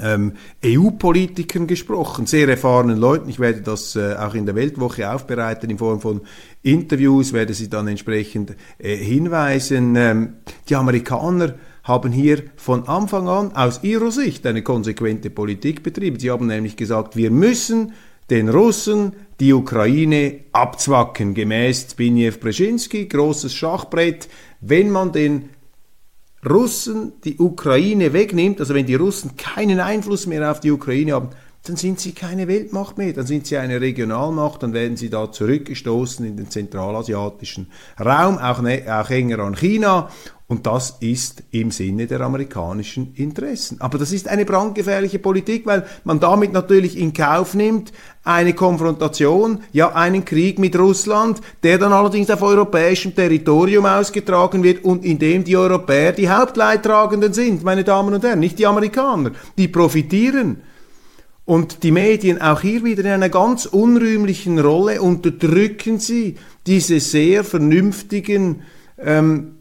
ähm, 0.00 0.32
EU-Politikern 0.64 1.66
gesprochen, 1.66 2.26
sehr 2.26 2.48
erfahrenen 2.48 2.98
Leuten. 2.98 3.28
Ich 3.28 3.38
werde 3.38 3.60
das 3.60 3.94
äh, 3.96 4.14
auch 4.14 4.34
in 4.34 4.46
der 4.46 4.54
Weltwoche 4.54 5.12
aufbereiten 5.12 5.70
in 5.70 5.78
Form 5.78 6.00
von 6.00 6.22
Interviews, 6.62 7.32
werde 7.32 7.54
sie 7.54 7.68
dann 7.68 7.86
entsprechend 7.88 8.54
äh, 8.78 8.96
hinweisen. 8.96 9.94
Ähm, 9.96 10.34
die 10.68 10.76
Amerikaner 10.76 11.54
haben 11.84 12.12
hier 12.12 12.42
von 12.56 12.88
Anfang 12.88 13.28
an 13.28 13.52
aus 13.52 13.84
ihrer 13.84 14.10
Sicht 14.10 14.46
eine 14.46 14.62
konsequente 14.62 15.30
Politik 15.30 15.82
betrieben. 15.82 16.18
Sie 16.18 16.30
haben 16.30 16.46
nämlich 16.46 16.76
gesagt, 16.76 17.16
wir 17.16 17.30
müssen 17.30 17.92
den 18.30 18.48
Russen 18.48 19.12
die 19.40 19.52
Ukraine 19.52 20.40
abzwacken, 20.52 21.34
gemäß 21.34 21.88
Zbigniew 21.88 22.32
Brzezinski, 22.40 23.06
großes 23.06 23.52
Schachbrett. 23.52 24.28
Wenn 24.60 24.90
man 24.90 25.12
den 25.12 25.50
Russen 26.48 27.12
die 27.24 27.38
Ukraine 27.38 28.12
wegnimmt, 28.12 28.60
also 28.60 28.74
wenn 28.74 28.86
die 28.86 28.94
Russen 28.94 29.36
keinen 29.36 29.80
Einfluss 29.80 30.26
mehr 30.26 30.50
auf 30.50 30.60
die 30.60 30.70
Ukraine 30.70 31.12
haben, 31.12 31.30
dann 31.64 31.76
sind 31.76 31.98
sie 31.98 32.12
keine 32.12 32.46
Weltmacht 32.46 32.98
mehr, 32.98 33.14
dann 33.14 33.26
sind 33.26 33.46
sie 33.46 33.56
eine 33.56 33.80
Regionalmacht, 33.80 34.62
dann 34.62 34.74
werden 34.74 34.98
sie 34.98 35.08
da 35.08 35.32
zurückgestoßen 35.32 36.26
in 36.26 36.36
den 36.36 36.50
zentralasiatischen 36.50 37.68
Raum, 37.98 38.36
auch, 38.36 38.60
ne, 38.60 38.84
auch 38.86 39.08
enger 39.08 39.38
an 39.38 39.56
China. 39.56 40.10
Und 40.46 40.66
das 40.66 40.98
ist 41.00 41.42
im 41.52 41.70
Sinne 41.70 42.06
der 42.06 42.20
amerikanischen 42.20 43.14
Interessen. 43.14 43.80
Aber 43.80 43.96
das 43.96 44.12
ist 44.12 44.28
eine 44.28 44.44
brandgefährliche 44.44 45.18
Politik, 45.18 45.64
weil 45.64 45.86
man 46.04 46.20
damit 46.20 46.52
natürlich 46.52 46.98
in 46.98 47.14
Kauf 47.14 47.54
nimmt, 47.54 47.94
eine 48.24 48.52
Konfrontation, 48.52 49.60
ja 49.72 49.94
einen 49.94 50.26
Krieg 50.26 50.58
mit 50.58 50.78
Russland, 50.78 51.40
der 51.62 51.78
dann 51.78 51.94
allerdings 51.94 52.28
auf 52.28 52.42
europäischem 52.42 53.14
Territorium 53.14 53.86
ausgetragen 53.86 54.62
wird 54.62 54.84
und 54.84 55.02
in 55.02 55.18
dem 55.18 55.44
die 55.44 55.56
Europäer 55.56 56.12
die 56.12 56.28
Hauptleidtragenden 56.28 57.32
sind, 57.32 57.64
meine 57.64 57.82
Damen 57.82 58.12
und 58.12 58.22
Herren, 58.22 58.40
nicht 58.40 58.58
die 58.58 58.66
Amerikaner. 58.66 59.30
Die 59.56 59.68
profitieren. 59.68 60.58
Und 61.46 61.82
die 61.82 61.90
Medien 61.90 62.40
auch 62.40 62.62
hier 62.62 62.84
wieder 62.84 63.04
in 63.04 63.10
einer 63.10 63.28
ganz 63.28 63.66
unrühmlichen 63.66 64.58
Rolle 64.58 65.02
unterdrücken 65.02 65.98
sie 65.98 66.36
diese 66.66 67.00
sehr 67.00 67.44
vernünftigen 67.44 68.62
ähm, 68.98 69.56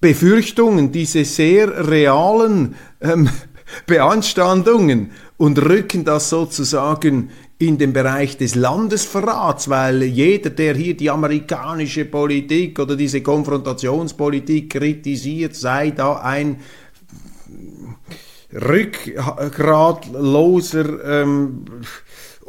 Befürchtungen, 0.00 0.90
diese 0.90 1.24
sehr 1.24 1.88
realen 1.88 2.74
ähm, 3.00 3.28
Beanstandungen 3.86 5.12
und 5.36 5.58
rücken 5.58 6.04
das 6.04 6.28
sozusagen 6.28 7.30
in 7.58 7.78
den 7.78 7.92
Bereich 7.92 8.38
des 8.38 8.54
Landesverrats, 8.54 9.68
weil 9.68 10.02
jeder, 10.02 10.50
der 10.50 10.74
hier 10.74 10.96
die 10.96 11.10
amerikanische 11.10 12.06
Politik 12.06 12.78
oder 12.78 12.96
diese 12.96 13.20
Konfrontationspolitik 13.20 14.70
kritisiert, 14.70 15.54
sei 15.54 15.90
da 15.90 16.16
ein 16.16 16.56
rückgratloser 18.52 21.22
ähm, 21.22 21.64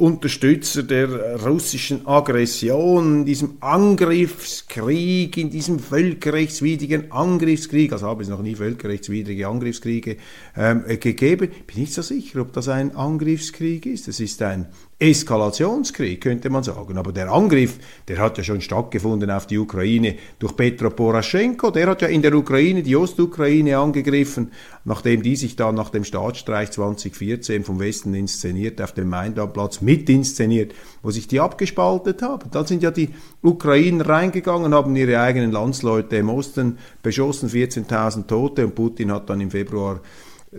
Unterstützer 0.01 0.83
der 0.83 1.39
russischen 1.45 2.07
Aggression, 2.07 3.19
in 3.19 3.25
diesem 3.25 3.57
Angriffskrieg, 3.59 5.37
in 5.37 5.51
diesem 5.51 5.79
völkerrechtswidrigen 5.79 7.11
Angriffskrieg, 7.11 7.91
also 7.91 8.07
habe 8.07 8.23
es 8.23 8.29
noch 8.29 8.41
nie 8.41 8.55
völkerrechtswidrige 8.55 9.47
Angriffskriege 9.47 10.17
ähm, 10.57 10.85
gegeben, 10.99 11.49
bin 11.67 11.81
nicht 11.81 11.93
so 11.93 12.01
sicher, 12.01 12.41
ob 12.41 12.51
das 12.53 12.67
ein 12.69 12.95
Angriffskrieg 12.95 13.85
ist. 13.85 14.07
Es 14.07 14.19
ist 14.19 14.41
ein 14.41 14.65
Eskalationskrieg, 15.01 16.21
könnte 16.21 16.51
man 16.51 16.61
sagen. 16.61 16.95
Aber 16.99 17.11
der 17.11 17.31
Angriff, 17.31 17.79
der 18.07 18.19
hat 18.19 18.37
ja 18.37 18.43
schon 18.43 18.61
stattgefunden 18.61 19.31
auf 19.31 19.47
die 19.47 19.57
Ukraine 19.57 20.15
durch 20.37 20.55
Petro 20.55 20.91
Poroschenko. 20.91 21.71
Der 21.71 21.87
hat 21.87 22.03
ja 22.03 22.07
in 22.07 22.21
der 22.21 22.35
Ukraine 22.35 22.83
die 22.83 22.95
Ostukraine 22.95 23.79
angegriffen, 23.79 24.51
nachdem 24.85 25.23
die 25.23 25.35
sich 25.35 25.55
dann 25.55 25.73
nach 25.73 25.89
dem 25.89 26.03
Staatsstreich 26.03 26.69
2014 26.69 27.63
vom 27.63 27.79
Westen 27.79 28.13
inszeniert 28.13 28.79
auf 28.79 28.91
dem 28.91 29.09
Maidanplatz 29.09 29.81
mit 29.81 30.07
inszeniert, 30.07 30.75
wo 31.01 31.09
sich 31.09 31.27
die 31.27 31.39
abgespaltet 31.39 32.21
haben. 32.21 32.51
Dann 32.51 32.67
sind 32.67 32.83
ja 32.83 32.91
die 32.91 33.09
Ukrainer 33.41 34.07
reingegangen, 34.07 34.75
haben 34.75 34.95
ihre 34.95 35.19
eigenen 35.19 35.51
Landsleute 35.51 36.17
im 36.17 36.29
Osten 36.29 36.77
beschossen, 37.01 37.49
14.000 37.49 38.27
Tote 38.27 38.65
und 38.65 38.75
Putin 38.75 39.11
hat 39.11 39.31
dann 39.31 39.41
im 39.41 39.49
Februar 39.49 40.01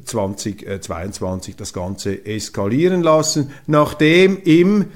2022 0.05 1.57
das 1.57 1.73
Ganze 1.73 2.25
eskalieren 2.25 3.03
lassen, 3.03 3.51
nachdem 3.67 4.39
im 4.43 4.87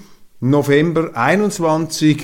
November 0.41 1.11
21 1.15 2.23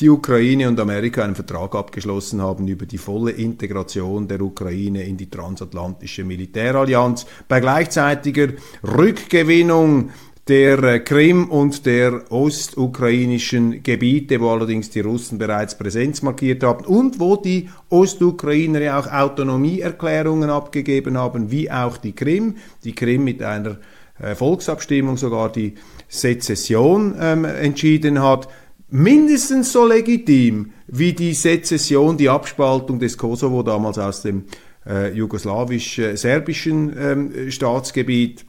die 0.00 0.08
Ukraine 0.08 0.68
und 0.68 0.80
Amerika 0.80 1.22
einen 1.22 1.36
Vertrag 1.36 1.74
abgeschlossen 1.74 2.42
haben 2.42 2.66
über 2.66 2.84
die 2.84 2.98
volle 2.98 3.30
Integration 3.30 4.26
der 4.26 4.40
Ukraine 4.40 5.04
in 5.04 5.16
die 5.16 5.30
transatlantische 5.30 6.24
Militärallianz 6.24 7.26
bei 7.46 7.60
gleichzeitiger 7.60 8.48
Rückgewinnung 8.82 10.10
der 10.48 10.82
äh, 10.82 11.00
Krim 11.00 11.48
und 11.48 11.86
der 11.86 12.30
ostukrainischen 12.30 13.82
Gebiete, 13.82 14.40
wo 14.40 14.50
allerdings 14.50 14.90
die 14.90 15.00
Russen 15.00 15.38
bereits 15.38 15.76
Präsenz 15.78 16.20
markiert 16.22 16.62
haben 16.62 16.84
und 16.84 17.18
wo 17.18 17.36
die 17.36 17.70
Ostukrainer 17.88 18.80
ja 18.80 18.98
auch 18.98 19.10
Autonomieerklärungen 19.10 20.50
abgegeben 20.50 21.16
haben, 21.16 21.50
wie 21.50 21.70
auch 21.70 21.96
die 21.96 22.12
Krim. 22.12 22.56
Die 22.84 22.94
Krim 22.94 23.24
mit 23.24 23.42
einer 23.42 23.78
äh, 24.20 24.34
Volksabstimmung 24.34 25.16
sogar 25.16 25.50
die 25.50 25.74
Sezession 26.08 27.14
ähm, 27.18 27.44
entschieden 27.46 28.22
hat. 28.22 28.48
Mindestens 28.90 29.72
so 29.72 29.86
legitim 29.86 30.72
wie 30.86 31.14
die 31.14 31.32
Sezession, 31.32 32.18
die 32.18 32.28
Abspaltung 32.28 32.98
des 32.98 33.16
Kosovo 33.16 33.62
damals 33.62 33.98
aus 33.98 34.20
dem 34.20 34.44
äh, 34.86 35.10
jugoslawisch-serbischen 35.12 36.94
ähm, 36.98 37.50
Staatsgebiet 37.50 38.44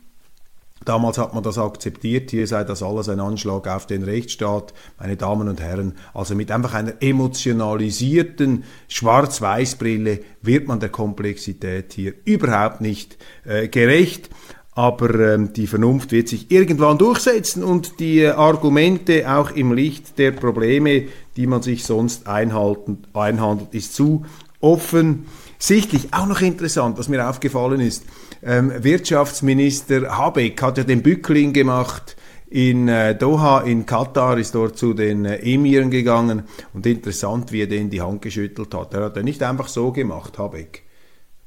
Damals 0.85 1.17
hat 1.17 1.33
man 1.33 1.41
das 1.41 1.57
akzeptiert, 1.57 2.29
hier 2.29 2.45
sei 2.45 2.63
das 2.63 2.83
alles 2.83 3.09
ein 3.09 3.19
Anschlag 3.19 3.67
auf 3.67 3.87
den 3.87 4.03
Rechtsstaat, 4.03 4.73
meine 4.99 5.17
Damen 5.17 5.47
und 5.47 5.59
Herren. 5.59 5.95
Also 6.13 6.35
mit 6.35 6.51
einfach 6.51 6.75
einer 6.75 7.01
emotionalisierten 7.01 8.63
Schwarz-Weiß-Brille 8.87 10.19
wird 10.43 10.67
man 10.67 10.79
der 10.79 10.89
Komplexität 10.89 11.93
hier 11.93 12.13
überhaupt 12.23 12.81
nicht 12.81 13.17
äh, 13.45 13.67
gerecht. 13.67 14.29
Aber 14.73 15.33
ähm, 15.33 15.53
die 15.53 15.67
Vernunft 15.67 16.11
wird 16.11 16.27
sich 16.27 16.51
irgendwann 16.51 16.97
durchsetzen 16.97 17.63
und 17.63 17.99
die 17.99 18.19
äh, 18.19 18.31
Argumente 18.31 19.33
auch 19.33 19.51
im 19.51 19.73
Licht 19.73 20.19
der 20.19 20.31
Probleme, 20.31 21.05
die 21.37 21.47
man 21.47 21.61
sich 21.61 21.85
sonst 21.85 22.27
einhandelt, 22.27 23.73
ist 23.73 23.95
zu 23.95 24.25
offensichtlich. 24.59 26.13
Auch 26.13 26.27
noch 26.27 26.41
interessant, 26.41 26.97
was 26.99 27.07
mir 27.07 27.27
aufgefallen 27.27 27.79
ist, 27.79 28.03
ähm, 28.45 28.71
Wirtschaftsminister 28.83 30.17
Habeck 30.17 30.61
hat 30.61 30.77
ja 30.77 30.83
den 30.83 31.01
Bückling 31.01 31.51
gemacht 31.51 32.15
in 32.47 32.87
äh, 32.87 33.17
Doha, 33.17 33.61
in 33.61 33.85
Katar, 33.85 34.37
ist 34.37 34.55
dort 34.55 34.77
zu 34.77 34.93
den 34.93 35.25
äh, 35.25 35.37
Emiren 35.37 35.89
gegangen 35.89 36.43
und 36.73 36.85
interessant, 36.85 37.51
wie 37.51 37.63
er 37.63 37.67
den 37.67 37.89
die 37.89 38.01
Hand 38.01 38.21
geschüttelt 38.21 38.73
hat. 38.73 38.93
Er 38.93 39.05
hat 39.05 39.15
ja 39.17 39.23
nicht 39.23 39.41
einfach 39.41 39.67
so 39.67 39.91
gemacht, 39.91 40.37
Habeck, 40.37 40.83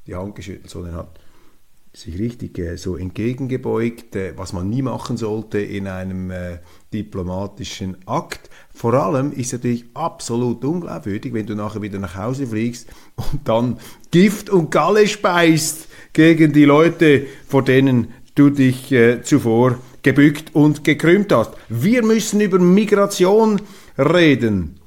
die 0.07 0.15
Hand 0.15 0.35
geschüttelt, 0.35 0.69
sondern 0.69 0.95
hat 0.95 1.18
sich 1.93 2.19
richtig 2.19 2.57
äh, 2.59 2.77
so 2.77 2.95
entgegengebeugt, 2.95 4.15
äh, 4.15 4.33
was 4.37 4.53
man 4.53 4.69
nie 4.69 4.81
machen 4.81 5.17
sollte 5.17 5.59
in 5.59 5.87
einem 5.87 6.29
äh, 6.29 6.59
diplomatischen 6.93 7.97
Akt. 8.05 8.49
Vor 8.73 8.93
allem 8.93 9.31
ist 9.31 9.47
es 9.47 9.53
natürlich 9.53 9.85
absolut 9.93 10.63
unglaubwürdig, 10.63 11.33
wenn 11.33 11.47
du 11.47 11.55
nachher 11.55 11.81
wieder 11.81 11.99
nach 11.99 12.15
Hause 12.15 12.47
fliegst 12.47 12.89
und 13.15 13.47
dann 13.47 13.77
Gift 14.11 14.49
und 14.49 14.71
Galle 14.71 15.07
speist 15.07 15.87
gegen 16.13 16.53
die 16.53 16.65
Leute, 16.65 17.25
vor 17.47 17.63
denen 17.63 18.09
du 18.35 18.49
dich 18.49 18.91
äh, 18.91 19.21
zuvor 19.23 19.79
gebückt 20.01 20.55
und 20.55 20.83
gekrümmt 20.83 21.31
hast. 21.31 21.53
Wir 21.67 22.03
müssen 22.03 22.39
über 22.39 22.59
Migration 22.59 23.61
reden. 23.97 24.79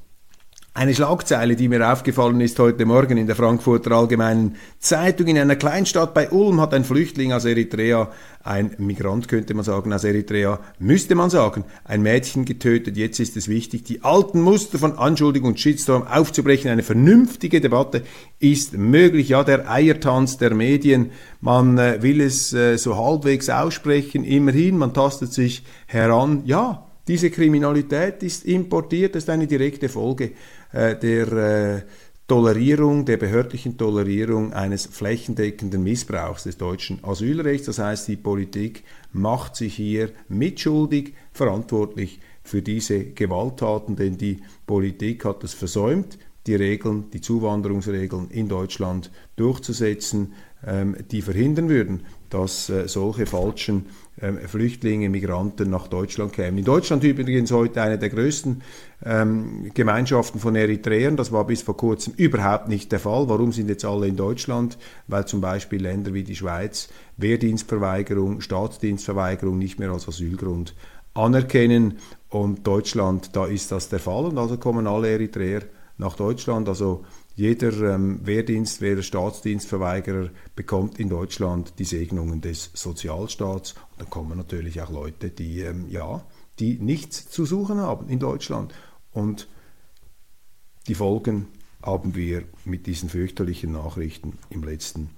Eine 0.75 0.95
Schlagzeile, 0.95 1.55
die 1.55 1.69
mir 1.69 1.93
aufgefallen 1.93 2.41
ist 2.41 2.59
heute 2.59 2.87
Morgen 2.87 3.19
in 3.19 3.27
der 3.27 3.37
Frankfurter 3.37 3.93
Allgemeinen 3.93 4.57
Zeitung. 4.79 5.27
In 5.27 5.37
einer 5.37 5.55
Kleinstadt 5.55 6.15
bei 6.15 6.31
Ulm 6.31 6.63
hat 6.63 6.73
ein 6.73 6.85
Flüchtling 6.85 7.35
aus 7.35 7.45
Eritrea, 7.45 8.11
ein 8.43 8.71
Migrant 8.79 9.29
könnte 9.29 9.53
man 9.53 9.65
sagen, 9.65 9.93
aus 9.93 10.05
Eritrea, 10.05 10.61
müsste 10.79 11.15
man 11.15 11.29
sagen, 11.29 11.65
ein 11.85 12.01
Mädchen 12.01 12.47
getötet. 12.47 12.97
Jetzt 12.97 13.21
ist 13.21 13.37
es 13.37 13.49
wichtig, 13.49 13.85
die 13.85 14.03
alten 14.03 14.41
Muster 14.41 14.79
von 14.79 14.97
Anschuldigung 14.97 15.51
und 15.51 15.61
Shitstorm 15.61 16.07
aufzubrechen. 16.07 16.71
Eine 16.71 16.83
vernünftige 16.83 17.61
Debatte 17.61 18.03
ist 18.39 18.73
möglich. 18.73 19.29
Ja, 19.29 19.45
der 19.45 19.71
Eiertanz 19.71 20.39
der 20.39 20.55
Medien, 20.55 21.11
man 21.43 21.77
äh, 21.77 22.03
will 22.03 22.23
es 22.23 22.55
äh, 22.55 22.79
so 22.79 22.97
halbwegs 22.97 23.51
aussprechen. 23.51 24.25
Immerhin, 24.25 24.79
man 24.79 24.95
tastet 24.95 25.35
sich 25.35 25.65
heran. 25.87 26.45
Ja, 26.47 26.87
diese 27.09 27.31
Kriminalität 27.31 28.23
ist 28.23 28.47
importiert, 28.47 29.17
ist 29.17 29.29
eine 29.29 29.49
direkte 29.49 29.89
Folge 29.89 30.31
der 30.73 31.33
äh, 31.33 31.83
Tolerierung, 32.29 33.05
der 33.05 33.19
behördlichen 33.19 33.77
Tolerierung 33.77 34.53
eines 34.53 34.87
flächendeckenden 34.87 35.83
Missbrauchs 35.83 36.45
des 36.45 36.57
deutschen 36.57 37.03
Asylrechts. 37.05 37.67
Das 37.67 37.79
heißt, 37.79 38.09
die 38.09 38.17
Politik 38.17 38.85
macht 39.13 39.57
sich 39.57 39.75
hier 39.75 40.11
mitschuldig, 40.29 41.15
verantwortlich 41.33 42.21
für 42.43 42.63
diese 42.63 43.05
Gewalttaten, 43.05 43.97
denn 43.97 44.17
die 44.17 44.39
Politik 44.67 45.25
hat 45.25 45.45
es 45.45 45.53
versäumt, 45.53 46.19
die 46.47 46.55
Regeln, 46.55 47.11
die 47.13 47.21
Zuwanderungsregeln 47.21 48.31
in 48.31 48.49
Deutschland 48.49 49.11
durchzusetzen, 49.37 50.33
ähm, 50.67 50.97
die 51.11 51.23
verhindern 51.23 51.69
würden, 51.69 52.07
dass 52.31 52.69
äh, 52.69 52.89
solche 52.89 53.27
falschen 53.27 53.87
Flüchtlinge, 54.47 55.09
Migranten 55.09 55.71
nach 55.71 55.89
Deutschland 55.89 56.35
kämen. 56.35 56.59
In 56.59 56.65
Deutschland 56.65 57.03
übrigens 57.03 57.51
heute 57.51 57.81
eine 57.81 57.99
der 57.99 58.11
größten 58.11 58.63
ähm, 59.05 59.71
Gemeinschaften 59.73 60.39
von 60.39 60.55
Eritreern. 60.55 61.17
Das 61.17 61.33
war 61.33 61.47
bis 61.47 61.63
vor 61.63 61.77
kurzem 61.77 62.13
überhaupt 62.17 62.69
nicht 62.69 62.93
der 62.93 63.01
Fall. 63.01 63.29
Warum 63.29 63.53
sind 63.53 63.71
jetzt 63.71 63.87
alle 63.87 64.07
in 64.07 64.17
Deutschland? 64.17 64.77
Weil 65.09 65.27
zum 65.27 65.41
Beispiel 65.41 65.83
Länder 65.83 66.13
wie 66.13 66.25
die 66.25 66.37
Schweiz 66.37 66.91
Wehrdienstverweigerung, 67.17 68.43
Staatsdienstverweigerung 68.43 69.59
nicht 69.59 69.79
mehr 69.79 69.91
als 69.91 70.07
Asylgrund 70.07 70.75
anerkennen. 71.15 71.99
Und 72.29 72.67
Deutschland, 72.67 73.35
da 73.35 73.47
ist 73.47 73.73
das 73.73 73.89
der 73.89 73.99
Fall. 73.99 74.27
Und 74.27 74.39
also 74.39 74.59
kommen 74.59 74.87
alle 74.87 75.11
Eritreer 75.11 75.63
nach 75.97 76.17
Deutschland. 76.17 76.69
Also 76.69 77.05
jeder 77.35 77.95
ähm, 77.95 78.21
Wehrdienst, 78.27 78.81
jeder 78.81 79.03
Staatsdienstverweigerer 79.03 80.31
bekommt 80.55 81.01
in 81.01 81.09
Deutschland 81.09 81.75
die 81.79 81.85
Segnungen 81.85 82.41
des 82.41 82.71
Sozialstaats. 82.75 83.73
Und 83.73 84.01
dann 84.01 84.11
kommen 84.11 84.37
natürlich 84.37 84.81
auch 84.83 84.91
Leute, 84.91 85.31
die, 85.31 85.61
ähm, 85.61 85.87
ja, 85.89 86.25
die 86.59 86.79
nichts 86.79 87.31
zu 87.31 87.47
suchen 87.47 87.79
haben 87.79 88.09
in 88.09 88.19
Deutschland. 88.19 88.75
Und 89.13 89.49
die 90.89 90.95
Folgen 90.95 91.49
haben 91.83 92.15
wir 92.15 92.45
mit 92.65 92.87
diesen 92.87 93.09
fürchterlichen 93.09 93.73
Nachrichten 93.73 94.39
im 94.51 94.63
letzten, 94.63 95.11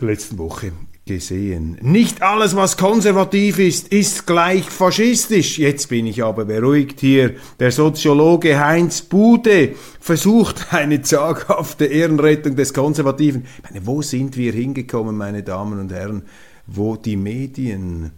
der 0.00 0.08
letzten 0.08 0.38
Woche 0.38 0.72
gesehen. 1.06 1.78
Nicht 1.82 2.20
alles, 2.22 2.56
was 2.56 2.76
konservativ 2.76 3.60
ist, 3.60 3.88
ist 3.88 4.26
gleich 4.26 4.64
faschistisch. 4.64 5.56
Jetzt 5.58 5.88
bin 5.88 6.06
ich 6.06 6.24
aber 6.24 6.46
beruhigt 6.46 7.00
hier. 7.00 7.36
Der 7.60 7.70
Soziologe 7.70 8.58
Heinz 8.58 9.02
Bude 9.02 9.76
versucht 10.00 10.72
eine 10.74 11.02
zaghafte 11.02 11.86
Ehrenrettung 11.86 12.56
des 12.56 12.74
Konservativen. 12.74 13.44
Ich 13.58 13.70
meine, 13.70 13.86
wo 13.86 14.02
sind 14.02 14.36
wir 14.36 14.52
hingekommen, 14.52 15.16
meine 15.16 15.44
Damen 15.44 15.78
und 15.78 15.92
Herren, 15.92 16.24
wo 16.66 16.96
die 16.96 17.16
Medien 17.16 18.10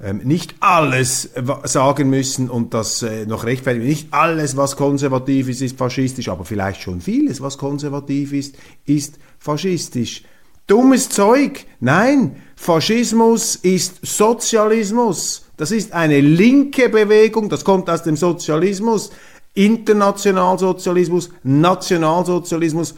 ähm, 0.00 0.20
nicht 0.22 0.54
alles 0.60 1.30
sagen 1.64 2.08
müssen 2.08 2.48
und 2.48 2.72
das 2.72 3.02
äh, 3.02 3.26
noch 3.26 3.44
rechtfertigen. 3.44 3.84
Nicht 3.84 4.14
alles, 4.14 4.56
was 4.56 4.76
konservativ 4.76 5.48
ist, 5.48 5.60
ist 5.60 5.76
faschistisch, 5.76 6.28
aber 6.28 6.44
vielleicht 6.44 6.82
schon 6.82 7.00
vieles, 7.00 7.40
was 7.40 7.58
konservativ 7.58 8.32
ist, 8.32 8.54
ist 8.86 9.18
faschistisch. 9.40 10.22
Dummes 10.68 11.08
Zeug. 11.08 11.66
Nein, 11.80 12.36
Faschismus 12.54 13.56
ist 13.56 13.98
Sozialismus. 14.02 15.46
Das 15.56 15.72
ist 15.72 15.92
eine 15.92 16.20
linke 16.20 16.88
Bewegung, 16.88 17.48
das 17.48 17.64
kommt 17.64 17.90
aus 17.90 18.04
dem 18.04 18.16
Sozialismus, 18.16 19.10
Internationalsozialismus, 19.54 21.30
Nationalsozialismus, 21.42 22.94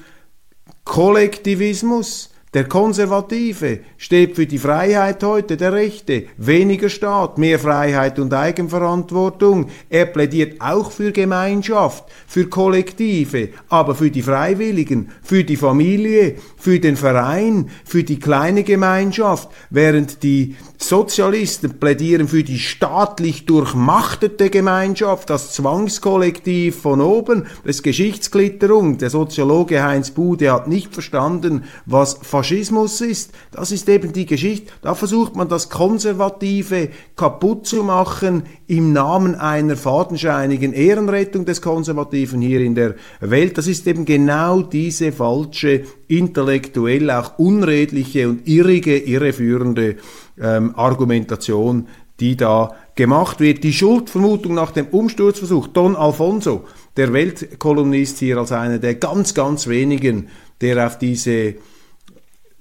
Kollektivismus. 0.85 2.31
Der 2.53 2.65
Konservative 2.65 3.79
steht 3.97 4.35
für 4.35 4.45
die 4.45 4.59
Freiheit 4.59 5.23
heute, 5.23 5.57
der 5.57 5.73
Rechte, 5.73 6.25
weniger 6.37 6.89
Staat, 6.89 7.39
mehr 7.39 7.61
Freiheit 7.61 8.19
und 8.19 8.35
Eigenverantwortung. 8.35 9.69
Er 9.89 10.07
plädiert 10.07 10.61
auch 10.61 10.91
für 10.91 11.13
Gemeinschaft, 11.13 12.07
für 12.27 12.49
Kollektive, 12.49 13.51
aber 13.69 13.95
für 13.95 14.11
die 14.11 14.23
Freiwilligen, 14.23 15.11
für 15.23 15.45
die 15.45 15.57
Familie, 15.57 16.39
für 16.57 16.81
den 16.81 16.97
Verein, 16.97 17.71
für 17.85 18.03
die 18.03 18.19
kleine 18.19 18.65
Gemeinschaft, 18.65 19.49
während 19.71 20.25
die 20.25 20.57
Sozialisten 20.83 21.79
plädieren 21.79 22.27
für 22.27 22.43
die 22.43 22.59
staatlich 22.59 23.45
durchmachtete 23.45 24.49
Gemeinschaft, 24.49 25.29
das 25.29 25.53
Zwangskollektiv 25.53 26.81
von 26.81 27.03
oben, 27.03 27.47
das 27.65 27.83
Geschichtsklitterung. 27.83 28.97
Der 28.97 29.11
Soziologe 29.11 29.83
Heinz 29.85 30.11
Bude 30.11 30.51
hat 30.51 30.69
nicht 30.69 30.95
verstanden, 30.95 31.65
was 31.85 32.19
Faschismus 32.41 33.03
ist. 33.03 33.33
Das 33.51 33.71
ist 33.71 33.87
eben 33.91 34.15
die 34.15 34.25
Geschichte. 34.25 34.73
Da 34.81 34.95
versucht 34.95 35.37
man 35.37 35.51
das 35.51 35.69
Konservative 35.69 36.89
kaputt 37.15 37.67
zu 37.67 37.85
machen 37.85 38.45
im 38.67 38.95
Namen 38.95 39.35
einer 39.35 39.77
fadenscheinigen 39.77 40.73
Ehrenrettung 40.73 41.45
des 41.45 41.61
Konservativen 41.61 42.41
hier 42.41 42.63
in 42.63 42.75
der 42.75 42.95
Welt. 43.21 43.59
Das 43.59 43.67
ist 43.67 43.87
eben 43.87 44.07
genau 44.07 44.63
diese 44.63 45.13
falsche, 45.13 45.85
intellektuell 46.09 47.11
auch 47.11 47.39
unredliche 47.39 48.27
und 48.27 48.49
irrige, 48.49 48.97
irreführende 48.97 49.97
ähm, 50.41 50.75
Argumentation, 50.77 51.89
die 52.21 52.39
da 52.39 52.75
gemacht 52.95 53.41
wird. 53.41 53.65
Die 53.65 53.75
Schuldvermutung 53.75 54.55
nach 54.55 54.71
dem 54.71 54.87
Umsturzversuch, 54.87 55.67
Don 55.69 55.95
Alfonso, 55.95 56.65
der 56.97 57.13
Weltkolumnist 57.13 58.19
hier 58.19 58.39
als 58.39 58.51
einer 58.51 58.79
der 58.79 58.95
ganz, 58.95 59.35
ganz 59.35 59.67
wenigen, 59.67 60.29
der 60.63 60.87
auf 60.87 60.97
diese 60.97 61.57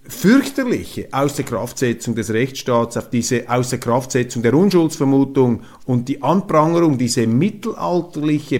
fürchterliche 0.10 1.08
Außerkraftsetzung 1.12 2.15
des 2.15 2.34
Rechtsstaats, 2.34 2.98
auf 2.98 3.10
diese 3.10 3.50
Außerkraftsetzung 3.50 4.41
der 4.41 4.54
Unschuldsvermutung 4.54 5.62
und 5.86 6.10
die 6.10 6.22
Anprangerung, 6.22 6.98
diese 6.98 7.28
mittelalterliche 7.28 8.60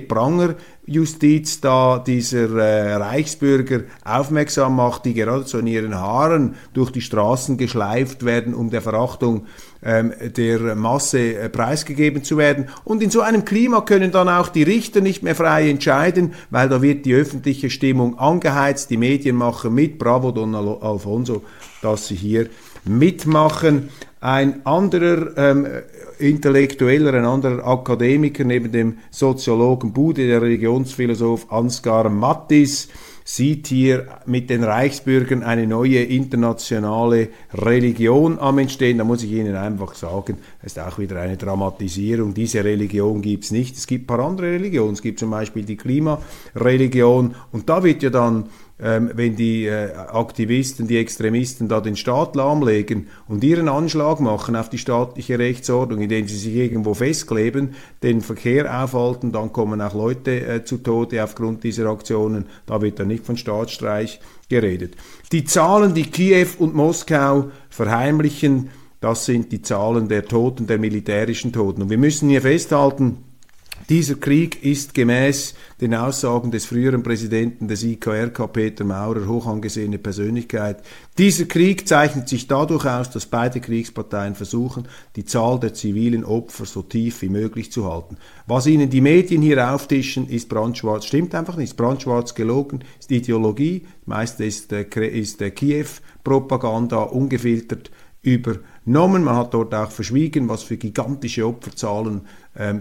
Prangerjustiz 0.89 1.62
da 1.62 1.99
dieser 1.99 2.49
äh, 2.58 2.95
Reichsbürger 2.95 3.82
aufmerksam 4.04 4.75
macht, 4.75 5.06
die 5.06 5.13
geradezu 5.13 5.60
in 5.60 5.67
ihren 5.67 5.95
Haaren 5.95 6.56
durch 6.73 6.89
die 6.89 7.02
Straßen 7.02 7.58
geschleift 7.58 8.25
werden, 8.25 8.56
um 8.56 8.71
der 8.71 8.82
Verachtung 8.82 9.45
ähm, 9.84 10.13
der 10.36 10.75
Masse 10.75 11.36
äh, 11.36 11.49
preisgegeben 11.49 12.23
zu 12.23 12.38
werden. 12.38 12.69
Und 12.86 13.04
in 13.04 13.12
so 13.12 13.21
einem 13.21 13.45
Klima 13.45 13.82
können 13.82 14.12
dann 14.12 14.30
auch 14.30 14.49
die 14.49 14.63
Richter 14.63 15.02
nicht 15.02 15.21
mehr 15.21 15.36
frei 15.36 15.69
entscheiden, 15.69 16.34
weil 16.49 16.67
da 16.69 16.82
wird 16.82 17.06
die 17.06 17.13
öffentliche 17.13 17.69
Stimmung 17.69 18.17
angeheizt, 18.17 18.89
die 18.89 18.97
Medien 18.97 19.36
machen 19.36 19.75
mit. 19.75 19.99
Bravo, 19.99 20.32
Don 20.32 20.56
Alfonso, 20.56 21.43
dass 21.84 22.08
Sie 22.08 22.15
hier 22.15 22.49
mitmachen. 22.84 23.89
Ein 24.21 24.65
anderer 24.65 25.38
ähm, 25.38 25.65
Intellektueller, 26.17 27.13
ein 27.13 27.23
anderer 27.23 27.65
Akademiker 27.65 28.43
neben 28.43 28.69
dem 28.69 28.97
Soziologen 29.12 29.93
Bude, 29.93 30.27
der 30.27 30.41
Religionsphilosoph 30.41 31.49
Ansgar 31.49 32.10
Mattis, 32.10 32.89
sieht 33.23 33.67
hier 33.67 34.08
mit 34.25 34.49
den 34.49 34.65
Reichsbürgern 34.65 35.43
eine 35.43 35.67
neue 35.67 36.03
internationale 36.03 37.29
Religion 37.53 38.39
am 38.39 38.58
Entstehen. 38.58 38.97
Da 38.97 39.05
muss 39.05 39.23
ich 39.23 39.32
Ihnen 39.32 39.55
einfach 39.55 39.93
sagen, 39.93 40.39
das 40.63 40.73
ist 40.73 40.79
auch 40.79 40.99
wieder 40.99 41.21
eine 41.21 41.38
Dramatisierung. 41.38 42.34
Diese 42.34 42.63
Religion 42.63 43.21
gibt 43.21 43.45
es 43.45 43.51
nicht. 43.51 43.77
Es 43.77 43.88
gibt 43.88 44.05
ein 44.05 44.08
paar 44.08 44.25
andere 44.25 44.47
Religionen. 44.47 44.93
Es 44.93 45.01
gibt 45.01 45.19
zum 45.19 45.29
Beispiel 45.29 45.63
die 45.63 45.77
Klimareligion 45.77 47.36
und 47.53 47.69
da 47.69 47.84
wird 47.84 48.03
ja 48.03 48.10
dann 48.10 48.49
ähm, 48.81 49.11
wenn 49.13 49.35
die 49.35 49.65
äh, 49.65 49.93
Aktivisten, 49.93 50.87
die 50.87 50.97
Extremisten 50.97 51.67
da 51.67 51.81
den 51.81 51.97
Staat 51.97 52.35
lahmlegen 52.35 53.07
und 53.27 53.43
ihren 53.43 53.67
Anschlag 53.67 54.19
machen 54.21 54.55
auf 54.55 54.69
die 54.69 54.77
staatliche 54.77 55.37
Rechtsordnung, 55.37 56.01
indem 56.01 56.27
sie 56.27 56.37
sich 56.37 56.55
irgendwo 56.55 56.93
festkleben, 56.93 57.75
den 58.03 58.21
Verkehr 58.21 58.83
aufhalten, 58.83 59.31
dann 59.31 59.51
kommen 59.51 59.81
auch 59.81 59.93
Leute 59.93 60.45
äh, 60.45 60.63
zu 60.63 60.77
Tode 60.77 61.23
aufgrund 61.23 61.63
dieser 61.63 61.87
Aktionen. 61.87 62.45
Da 62.65 62.81
wird 62.81 62.99
dann 62.99 63.09
nicht 63.09 63.25
von 63.25 63.35
Staatsstreich 63.35 64.21
geredet. 64.47 64.95
Die 65.31 65.43
Zahlen, 65.43 65.93
die 65.93 66.09
Kiew 66.09 66.47
und 66.57 66.73
Moskau 66.73 67.51
verheimlichen, 67.69 68.69
das 69.01 69.25
sind 69.25 69.51
die 69.51 69.61
Zahlen 69.61 70.07
der 70.09 70.25
Toten, 70.25 70.67
der 70.67 70.77
militärischen 70.77 71.53
Toten. 71.53 71.83
Und 71.83 71.89
wir 71.89 71.97
müssen 71.97 72.29
hier 72.29 72.41
festhalten, 72.41 73.17
dieser 73.89 74.15
Krieg 74.15 74.63
ist 74.63 74.93
gemäß 74.93 75.56
den 75.82 75.95
Aussagen 75.95 76.52
des 76.52 76.65
früheren 76.65 77.02
Präsidenten 77.02 77.67
des 77.67 77.84
IKRK, 77.84 78.45
Peter 78.54 78.84
Maurer, 78.84 79.28
hoch 79.28 79.47
angesehene 79.47 79.97
Persönlichkeit. 79.97 80.84
Dieser 81.17 81.45
Krieg 81.45 81.88
zeichnet 81.88 82.30
sich 82.30 82.47
dadurch 82.47 82.86
aus, 82.86 83.10
dass 83.10 83.25
beide 83.25 83.60
Kriegsparteien 83.60 84.36
versuchen, 84.36 84.88
die 85.15 85.25
Zahl 85.25 85.60
der 85.60 85.73
zivilen 85.73 86.23
Opfer 86.23 86.65
so 86.65 86.84
tief 86.84 87.23
wie 87.23 87.30
möglich 87.30 87.71
zu 87.71 87.91
halten. 87.91 88.17
Was 88.45 88.67
ihnen 88.67 88.91
die 88.91 89.02
Medien 89.02 89.41
hier 89.41 89.73
auftischen, 89.73 90.30
ist 90.30 90.49
brandschwarz, 90.49 91.06
stimmt 91.06 91.34
einfach 91.34 91.58
nicht, 91.58 91.71
ist 91.71 91.78
brandschwarz 91.78 92.36
gelogen, 92.36 92.82
ist 92.99 93.12
Ideologie, 93.12 93.88
meist 94.06 94.39
ist, 94.39 94.71
äh, 94.71 94.84
ist 95.08 95.41
äh, 95.41 95.49
Kiew-Propaganda 95.49 97.02
ungefiltert 97.02 97.89
übernommen. 98.21 99.23
Man 99.23 99.36
hat 99.36 99.54
dort 99.54 99.73
auch 99.73 99.91
verschwiegen, 99.91 100.49
was 100.49 100.63
für 100.63 100.78
gigantische 100.78 101.47
Opferzahlen 101.47 102.21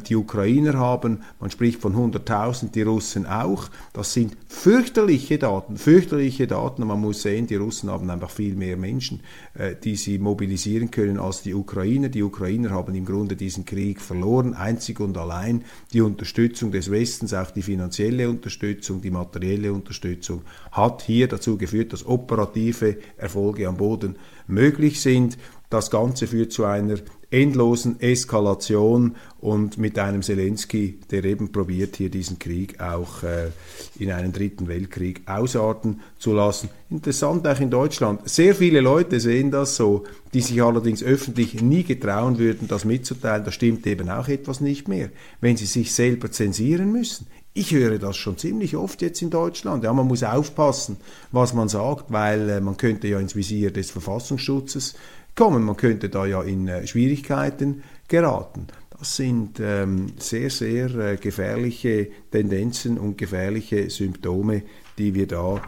die 0.09 0.17
Ukrainer 0.17 0.75
haben. 0.75 1.23
Man 1.39 1.51
spricht 1.51 1.81
von 1.81 1.95
100.000, 1.95 2.73
die 2.73 2.83
Russen 2.83 3.27
auch. 3.27 3.69
Das 3.93 4.13
sind 4.13 4.37
fürchterliche 4.49 5.39
Daten, 5.39 5.77
fürchterliche 5.77 6.47
Daten. 6.49 6.87
Man 6.87 7.01
muss 7.01 7.23
sehen, 7.23 7.47
die 7.47 7.55
Russen 7.55 7.91
haben 7.91 8.11
einfach 8.11 8.31
viel 8.31 8.57
mehr 8.57 8.77
Menschen, 8.77 9.21
äh, 9.55 9.77
die 9.77 9.97
sie 9.97 10.19
mobilisieren 10.19 10.91
können 10.91 11.19
als 11.19 11.43
die 11.43 11.55
Ukrainer. 11.55 12.09
Die 12.09 12.23
Ukrainer 12.23 12.71
haben 12.71 12.95
im 12.95 13.05
Grunde 13.05 13.37
diesen 13.37 13.65
Krieg 13.65 14.01
verloren, 14.01 14.55
einzig 14.55 14.99
und 15.01 15.17
allein 15.17 15.65
die 15.93 16.01
Unterstützung 16.01 16.73
des 16.73 16.91
Westens, 16.91 17.33
auch 17.33 17.51
die 17.51 17.63
finanzielle 17.63 18.29
Unterstützung, 18.29 19.01
die 19.01 19.11
materielle 19.11 19.73
Unterstützung 19.73 20.43
hat 20.73 21.03
hier 21.03 21.29
dazu 21.29 21.57
geführt, 21.57 21.93
dass 21.93 22.07
operative 22.07 22.99
Erfolge 23.17 23.69
am 23.69 23.77
Boden 23.77 24.17
möglich 24.47 25.01
sind. 25.01 25.39
Das 25.71 25.91
Ganze 25.91 26.27
führt 26.27 26.53
zu 26.53 26.65
einer 26.65 26.97
endlosen 27.31 28.01
Eskalation 28.01 29.17
und 29.41 29.77
mit 29.77 29.99
einem 29.99 30.23
Zelensky, 30.23 30.99
der 31.11 31.25
eben 31.25 31.53
probiert, 31.53 31.97
hier 31.97 32.11
diesen 32.11 32.39
Krieg 32.39 32.81
auch 32.81 33.23
äh, 33.23 33.51
in 33.99 34.11
einen 34.11 34.33
dritten 34.33 34.67
Weltkrieg 34.67 35.23
ausarten 35.27 36.01
zu 36.19 36.33
lassen. 36.33 36.71
Interessant 36.91 37.47
auch 37.47 37.61
in 37.61 37.71
Deutschland. 37.71 38.29
Sehr 38.29 38.55
viele 38.55 38.81
Leute 38.81 39.21
sehen 39.21 39.51
das 39.51 39.77
so, 39.77 40.05
die 40.33 40.41
sich 40.41 40.63
allerdings 40.63 41.03
öffentlich 41.03 41.61
nie 41.61 41.85
getrauen 41.85 42.39
würden, 42.39 42.67
das 42.67 42.85
mitzuteilen. 42.85 43.45
Da 43.45 43.53
stimmt 43.53 43.87
eben 43.87 44.09
auch 44.09 44.29
etwas 44.29 44.61
nicht 44.61 44.89
mehr, 44.89 45.11
wenn 45.41 45.57
sie 45.57 45.67
sich 45.67 45.93
selber 45.95 46.31
zensieren 46.31 46.91
müssen. 46.91 47.27
Ich 47.55 47.73
höre 47.73 47.99
das 47.99 48.17
schon 48.17 48.39
ziemlich 48.39 48.77
oft 48.77 49.03
jetzt 49.03 49.21
in 49.21 49.31
Deutschland. 49.31 49.83
Ja, 49.83 49.93
man 49.93 50.07
muss 50.07 50.23
aufpassen, 50.23 50.97
was 51.33 51.55
man 51.55 51.69
sagt, 51.69 52.13
weil 52.13 52.49
äh, 52.49 52.61
man 52.61 52.77
könnte 52.77 53.09
ja 53.09 53.19
ins 53.19 53.35
Visier 53.35 53.73
des 53.73 53.91
Verfassungsschutzes 53.91 54.95
kommen. 55.39 55.63
Man 55.63 55.77
könnte 55.77 56.09
da 56.09 56.27
ja 56.27 56.43
in 56.43 56.67
äh, 56.67 56.87
Schwierigkeiten 56.87 57.83
geraten. 58.09 58.67
Das 58.99 59.15
sind 59.15 59.61
ähm, 59.61 60.13
sehr, 60.19 60.51
sehr 60.51 60.93
äh, 60.97 61.17
gefährliche 61.17 62.09
Tendenzen 62.33 62.99
und 62.99 63.17
gefährliche 63.17 63.89
Symptome, 63.89 64.63
die 64.99 65.15
wir 65.15 65.29
da 65.29 65.63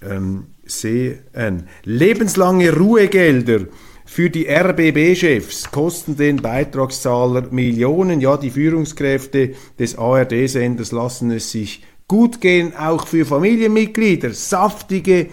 ähm, 0.00 0.46
sehen. 0.64 1.64
Lebenslange 1.84 2.72
Ruhegelder 2.72 3.66
für 4.04 4.30
die 4.30 4.48
RBB-Chefs 4.48 5.72
kosten 5.72 6.16
den 6.16 6.36
Beitragszahler 6.36 7.48
Millionen. 7.50 8.20
Ja, 8.20 8.36
die 8.36 8.50
Führungskräfte 8.50 9.54
des 9.78 9.98
ARD-Senders 9.98 10.92
lassen 10.92 11.32
es 11.32 11.50
sich 11.50 11.82
gut 12.06 12.40
gehen, 12.40 12.74
auch 12.76 13.06
für 13.08 13.26
Familienmitglieder. 13.26 14.32
Saftige 14.32 15.26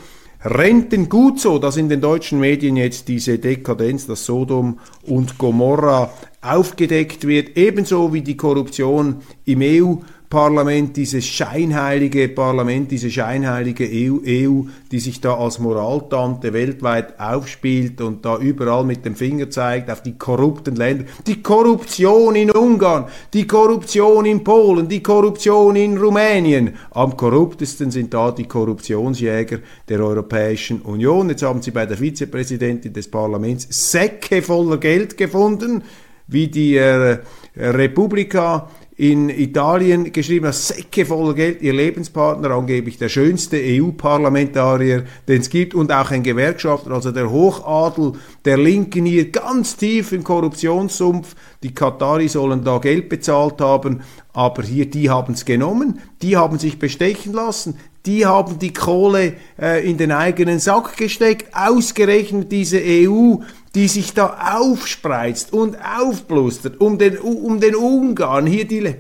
Renten 0.46 1.08
gut 1.08 1.40
so, 1.40 1.58
dass 1.58 1.78
in 1.78 1.88
den 1.88 2.02
deutschen 2.02 2.40
Medien 2.40 2.76
jetzt 2.76 3.08
diese 3.08 3.40
Dekadenz, 3.40 4.08
das 4.08 4.26
Sodom 4.26 4.78
und 5.04 5.38
Gomorra 5.38 6.12
aufgedeckt 6.42 7.26
wird, 7.26 7.58
ebenso 7.58 8.14
wie 8.14 8.22
die 8.22 8.36
Korruption 8.36 9.22
im 9.46 9.62
EU 9.62 9.96
Parlament, 10.34 10.98
dieses 10.98 11.28
scheinheilige 11.28 12.28
Parlament, 12.28 12.90
diese 12.90 13.12
scheinheilige 13.12 13.88
EU, 13.88 14.18
EU, 14.26 14.64
die 14.92 15.00
sich 15.00 15.22
da 15.22 15.36
als 15.36 15.60
Moraltante 15.60 16.54
weltweit 16.54 17.20
aufspielt 17.20 18.02
und 18.02 18.26
da 18.26 18.40
überall 18.40 18.84
mit 18.84 19.06
dem 19.06 19.14
Finger 19.14 19.52
zeigt 19.52 19.92
auf 19.92 20.02
die 20.02 20.18
korrupten 20.18 20.76
Länder. 20.76 21.06
Die 21.28 21.44
Korruption 21.44 22.34
in 22.34 22.50
Ungarn, 22.50 23.06
die 23.32 23.46
Korruption 23.46 24.26
in 24.26 24.44
Polen, 24.44 24.88
die 24.88 25.04
Korruption 25.04 25.76
in 25.76 26.00
Rumänien. 26.00 26.78
Am 26.90 27.16
korruptesten 27.16 27.92
sind 27.92 28.12
da 28.16 28.32
die 28.32 28.48
Korruptionsjäger 28.48 29.60
der 29.88 30.00
Europäischen 30.00 30.82
Union. 30.82 31.30
Jetzt 31.30 31.44
haben 31.44 31.62
sie 31.62 31.70
bei 31.70 31.86
der 31.86 31.98
Vizepräsidentin 31.98 32.92
des 32.92 33.08
Parlaments 33.08 33.68
Säcke 33.70 34.42
voller 34.42 34.78
Geld 34.78 35.16
gefunden, 35.16 35.84
wie 36.26 36.48
die 36.48 36.78
äh, 36.78 37.20
Republika 37.56 38.68
in 38.96 39.30
Italien 39.30 40.12
geschrieben, 40.12 40.46
dass 40.46 40.68
Säcke 40.68 41.06
voller 41.06 41.34
Geld 41.34 41.62
ihr 41.62 41.74
Lebenspartner, 41.74 42.52
angeblich 42.52 42.98
der 42.98 43.10
schönste 43.10 43.58
EU-Parlamentarier, 43.58 45.06
den 45.28 45.42
es 45.42 45.50
gibt, 45.50 45.74
und 45.74 45.92
auch 45.92 46.12
ein 46.12 46.22
Gewerkschafter, 46.22 46.92
also 46.92 47.12
der 47.12 47.32
Hochadel 47.32 48.14
der 48.46 48.58
Linken 48.58 49.06
hier, 49.06 49.32
ganz 49.32 49.76
tief 49.78 50.12
im 50.12 50.24
Korruptionssumpf. 50.24 51.36
Die 51.64 51.74
Katari 51.74 52.28
sollen 52.28 52.64
da 52.64 52.78
Geld 52.78 53.10
bezahlt 53.10 53.62
haben, 53.62 54.02
aber 54.32 54.64
hier, 54.64 54.90
die 54.90 55.10
haben 55.10 55.34
es 55.34 55.46
genommen, 55.46 56.00
die 56.22 56.38
haben 56.38 56.60
sich 56.60 56.78
bestechen 56.78 57.34
lassen, 57.34 57.78
die 58.06 58.26
haben 58.26 58.60
die 58.60 58.74
Kohle 58.74 59.34
äh, 59.60 59.90
in 59.90 59.98
den 59.98 60.12
eigenen 60.12 60.60
Sack 60.60 60.98
gesteckt, 60.98 61.56
ausgerechnet 61.56 62.52
diese 62.52 62.80
EU, 62.84 63.38
die 63.76 63.88
sich 63.88 64.14
da 64.14 64.58
aufspreizt 64.58 65.52
und 65.54 65.78
aufblustert, 65.78 66.80
um 66.80 66.98
den, 66.98 67.18
um 67.18 67.60
den 67.60 67.76
Ungarn 67.76 68.46
hier 68.46 68.66
die, 68.66 68.96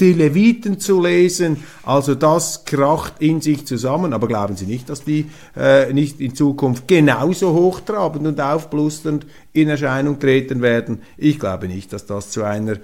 die 0.00 0.12
Leviten 0.12 0.80
zu 0.80 1.02
lesen. 1.02 1.58
Also 1.84 2.14
das 2.14 2.64
kracht 2.64 3.14
in 3.20 3.40
sich 3.40 3.66
zusammen. 3.66 4.12
Aber 4.12 4.26
glauben 4.26 4.56
Sie 4.56 4.66
nicht, 4.66 4.88
dass 4.88 5.04
die 5.04 5.26
äh, 5.56 5.92
nicht 5.92 6.20
in 6.20 6.34
Zukunft 6.34 6.88
genauso 6.88 7.52
hochtrabend 7.52 8.26
und 8.26 8.40
aufblusternd 8.40 9.26
in 9.52 9.68
Erscheinung 9.68 10.18
treten 10.18 10.62
werden? 10.62 11.02
Ich 11.18 11.38
glaube 11.38 11.68
nicht, 11.68 11.92
dass 11.92 12.06
das 12.06 12.30
zu 12.30 12.44
einer 12.44 12.76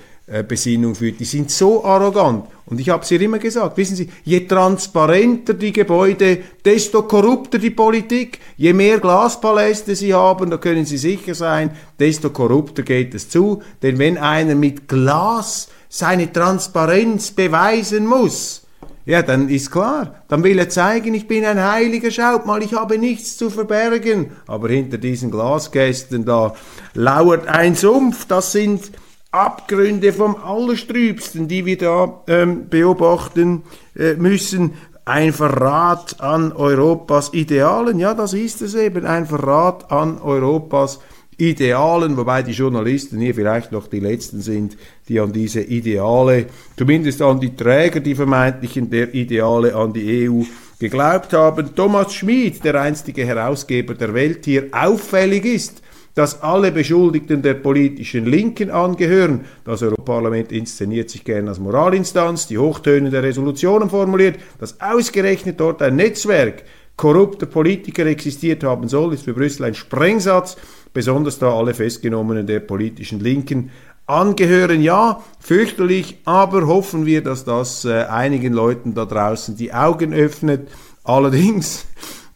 Besinnung 0.46 0.94
führt. 0.94 1.18
Die 1.18 1.24
sind 1.24 1.50
so 1.50 1.84
arrogant. 1.84 2.44
Und 2.66 2.78
ich 2.78 2.88
habe 2.88 3.02
es 3.02 3.10
ihr 3.10 3.20
immer 3.20 3.40
gesagt, 3.40 3.76
wissen 3.76 3.96
Sie, 3.96 4.08
je 4.22 4.46
transparenter 4.46 5.54
die 5.54 5.72
Gebäude, 5.72 6.38
desto 6.64 7.02
korrupter 7.02 7.58
die 7.58 7.70
Politik. 7.70 8.38
Je 8.56 8.72
mehr 8.72 9.00
Glaspaläste 9.00 9.96
sie 9.96 10.14
haben, 10.14 10.50
da 10.50 10.56
können 10.56 10.84
Sie 10.84 10.98
sicher 10.98 11.34
sein, 11.34 11.72
desto 11.98 12.30
korrupter 12.30 12.82
geht 12.84 13.12
es 13.14 13.28
zu. 13.28 13.60
Denn 13.82 13.98
wenn 13.98 14.18
einer 14.18 14.54
mit 14.54 14.86
Glas 14.86 15.68
seine 15.88 16.32
Transparenz 16.32 17.32
beweisen 17.32 18.06
muss, 18.06 18.66
ja, 19.06 19.22
dann 19.22 19.48
ist 19.48 19.72
klar, 19.72 20.22
dann 20.28 20.44
will 20.44 20.58
er 20.58 20.68
zeigen, 20.68 21.14
ich 21.14 21.26
bin 21.26 21.44
ein 21.44 21.60
heiliger, 21.60 22.12
schaut 22.12 22.46
mal, 22.46 22.62
ich 22.62 22.74
habe 22.74 22.98
nichts 22.98 23.36
zu 23.36 23.50
verbergen. 23.50 24.30
Aber 24.46 24.68
hinter 24.68 24.98
diesen 24.98 25.32
Glaskästen 25.32 26.24
da 26.24 26.54
lauert 26.94 27.48
ein 27.48 27.74
Sumpf, 27.74 28.26
das 28.26 28.52
sind 28.52 28.92
Abgründe 29.32 30.12
vom 30.12 30.34
Allerstrübsten, 30.36 31.46
die 31.46 31.64
wir 31.64 31.78
da 31.78 32.22
ähm, 32.26 32.68
beobachten 32.68 33.62
äh, 33.96 34.14
müssen. 34.14 34.72
Ein 35.04 35.32
Verrat 35.32 36.20
an 36.20 36.52
Europas 36.52 37.32
Idealen, 37.32 37.98
ja, 37.98 38.14
das 38.14 38.32
ist 38.32 38.60
es 38.60 38.74
eben, 38.74 39.06
ein 39.06 39.26
Verrat 39.26 39.90
an 39.90 40.20
Europas 40.20 41.00
Idealen, 41.36 42.16
wobei 42.16 42.42
die 42.42 42.52
Journalisten 42.52 43.18
hier 43.18 43.34
vielleicht 43.34 43.72
noch 43.72 43.86
die 43.86 44.00
Letzten 44.00 44.40
sind, 44.40 44.76
die 45.08 45.18
an 45.18 45.32
diese 45.32 45.62
Ideale, 45.62 46.46
zumindest 46.76 47.22
an 47.22 47.40
die 47.40 47.56
Träger, 47.56 48.00
die 48.00 48.14
vermeintlichen 48.14 48.90
der 48.90 49.14
Ideale 49.14 49.74
an 49.74 49.92
die 49.92 50.28
EU 50.28 50.42
geglaubt 50.78 51.32
haben. 51.32 51.74
Thomas 51.74 52.14
Schmid, 52.14 52.62
der 52.64 52.80
einstige 52.80 53.24
Herausgeber 53.24 53.94
der 53.94 54.12
Welt, 54.12 54.44
hier 54.44 54.68
auffällig 54.72 55.44
ist, 55.44 55.82
dass 56.14 56.42
alle 56.42 56.72
Beschuldigten 56.72 57.42
der 57.42 57.54
politischen 57.54 58.26
Linken 58.26 58.70
angehören. 58.70 59.44
Das 59.64 59.82
Europaparlament 59.82 60.52
inszeniert 60.52 61.10
sich 61.10 61.24
gern 61.24 61.48
als 61.48 61.58
Moralinstanz, 61.58 62.46
die 62.46 62.58
Hochtöne 62.58 63.10
der 63.10 63.22
Resolutionen 63.22 63.90
formuliert, 63.90 64.38
dass 64.58 64.80
ausgerechnet 64.80 65.60
dort 65.60 65.82
ein 65.82 65.96
Netzwerk 65.96 66.64
korrupter 66.96 67.46
Politiker 67.46 68.04
existiert 68.04 68.62
haben 68.62 68.86
soll, 68.86 69.14
ist 69.14 69.24
für 69.24 69.32
Brüssel 69.32 69.64
ein 69.64 69.74
Sprengsatz, 69.74 70.58
besonders 70.92 71.38
da 71.38 71.50
alle 71.50 71.72
Festgenommenen 71.72 72.46
der 72.46 72.60
politischen 72.60 73.20
Linken 73.20 73.70
angehören. 74.04 74.82
Ja, 74.82 75.22
fürchterlich, 75.38 76.18
aber 76.26 76.66
hoffen 76.66 77.06
wir, 77.06 77.22
dass 77.22 77.46
das 77.46 77.86
äh, 77.86 78.02
einigen 78.04 78.52
Leuten 78.52 78.94
da 78.94 79.06
draußen 79.06 79.56
die 79.56 79.72
Augen 79.72 80.12
öffnet. 80.12 80.68
Allerdings, 81.02 81.86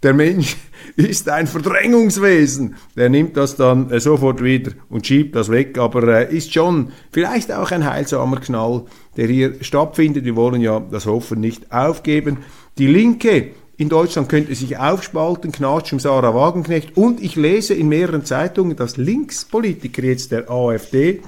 der 0.02 0.14
Mensch 0.14 0.56
ist 0.96 1.28
ein 1.28 1.46
Verdrängungswesen. 1.46 2.76
Der 2.96 3.08
nimmt 3.08 3.36
das 3.36 3.56
dann 3.56 3.90
äh, 3.90 4.00
sofort 4.00 4.42
wieder 4.42 4.72
und 4.88 5.06
schiebt 5.06 5.34
das 5.36 5.50
weg, 5.50 5.78
aber 5.78 6.06
äh, 6.08 6.36
ist 6.36 6.52
schon 6.52 6.92
vielleicht 7.12 7.52
auch 7.52 7.70
ein 7.70 7.88
heilsamer 7.88 8.40
Knall, 8.40 8.84
der 9.16 9.26
hier 9.26 9.54
stattfindet. 9.62 10.24
Wir 10.24 10.36
wollen 10.36 10.60
ja 10.60 10.80
das 10.80 11.06
Hoffen 11.06 11.40
nicht 11.40 11.72
aufgeben. 11.72 12.38
Die 12.78 12.86
Linke 12.86 13.50
in 13.76 13.88
Deutschland 13.88 14.28
könnte 14.28 14.54
sich 14.54 14.78
aufspalten, 14.78 15.50
Knatsch 15.50 15.92
um 15.92 15.98
Sarah 15.98 16.34
Wagenknecht. 16.34 16.96
Und 16.96 17.22
ich 17.22 17.36
lese 17.36 17.74
in 17.74 17.88
mehreren 17.88 18.24
Zeitungen, 18.24 18.76
dass 18.76 18.96
Linkspolitiker 18.96 20.02
jetzt 20.04 20.30
der 20.30 20.50
AfD 20.50 21.22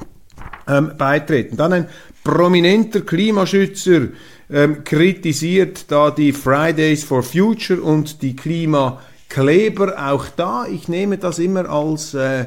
ähm, 0.68 0.92
beitreten. 0.96 1.56
Dann 1.56 1.72
ein 1.72 1.88
prominenter 2.22 3.00
Klimaschützer 3.00 4.08
ähm, 4.50 4.84
kritisiert 4.84 5.90
da 5.90 6.10
die 6.10 6.32
Fridays 6.32 7.04
for 7.04 7.22
Future 7.22 7.80
und 7.80 8.22
die 8.22 8.36
Klima 8.36 9.00
Kleber 9.36 9.96
auch 9.98 10.24
da. 10.34 10.64
Ich 10.66 10.88
nehme 10.88 11.18
das 11.18 11.38
immer 11.38 11.68
als 11.68 12.14
äh, 12.14 12.46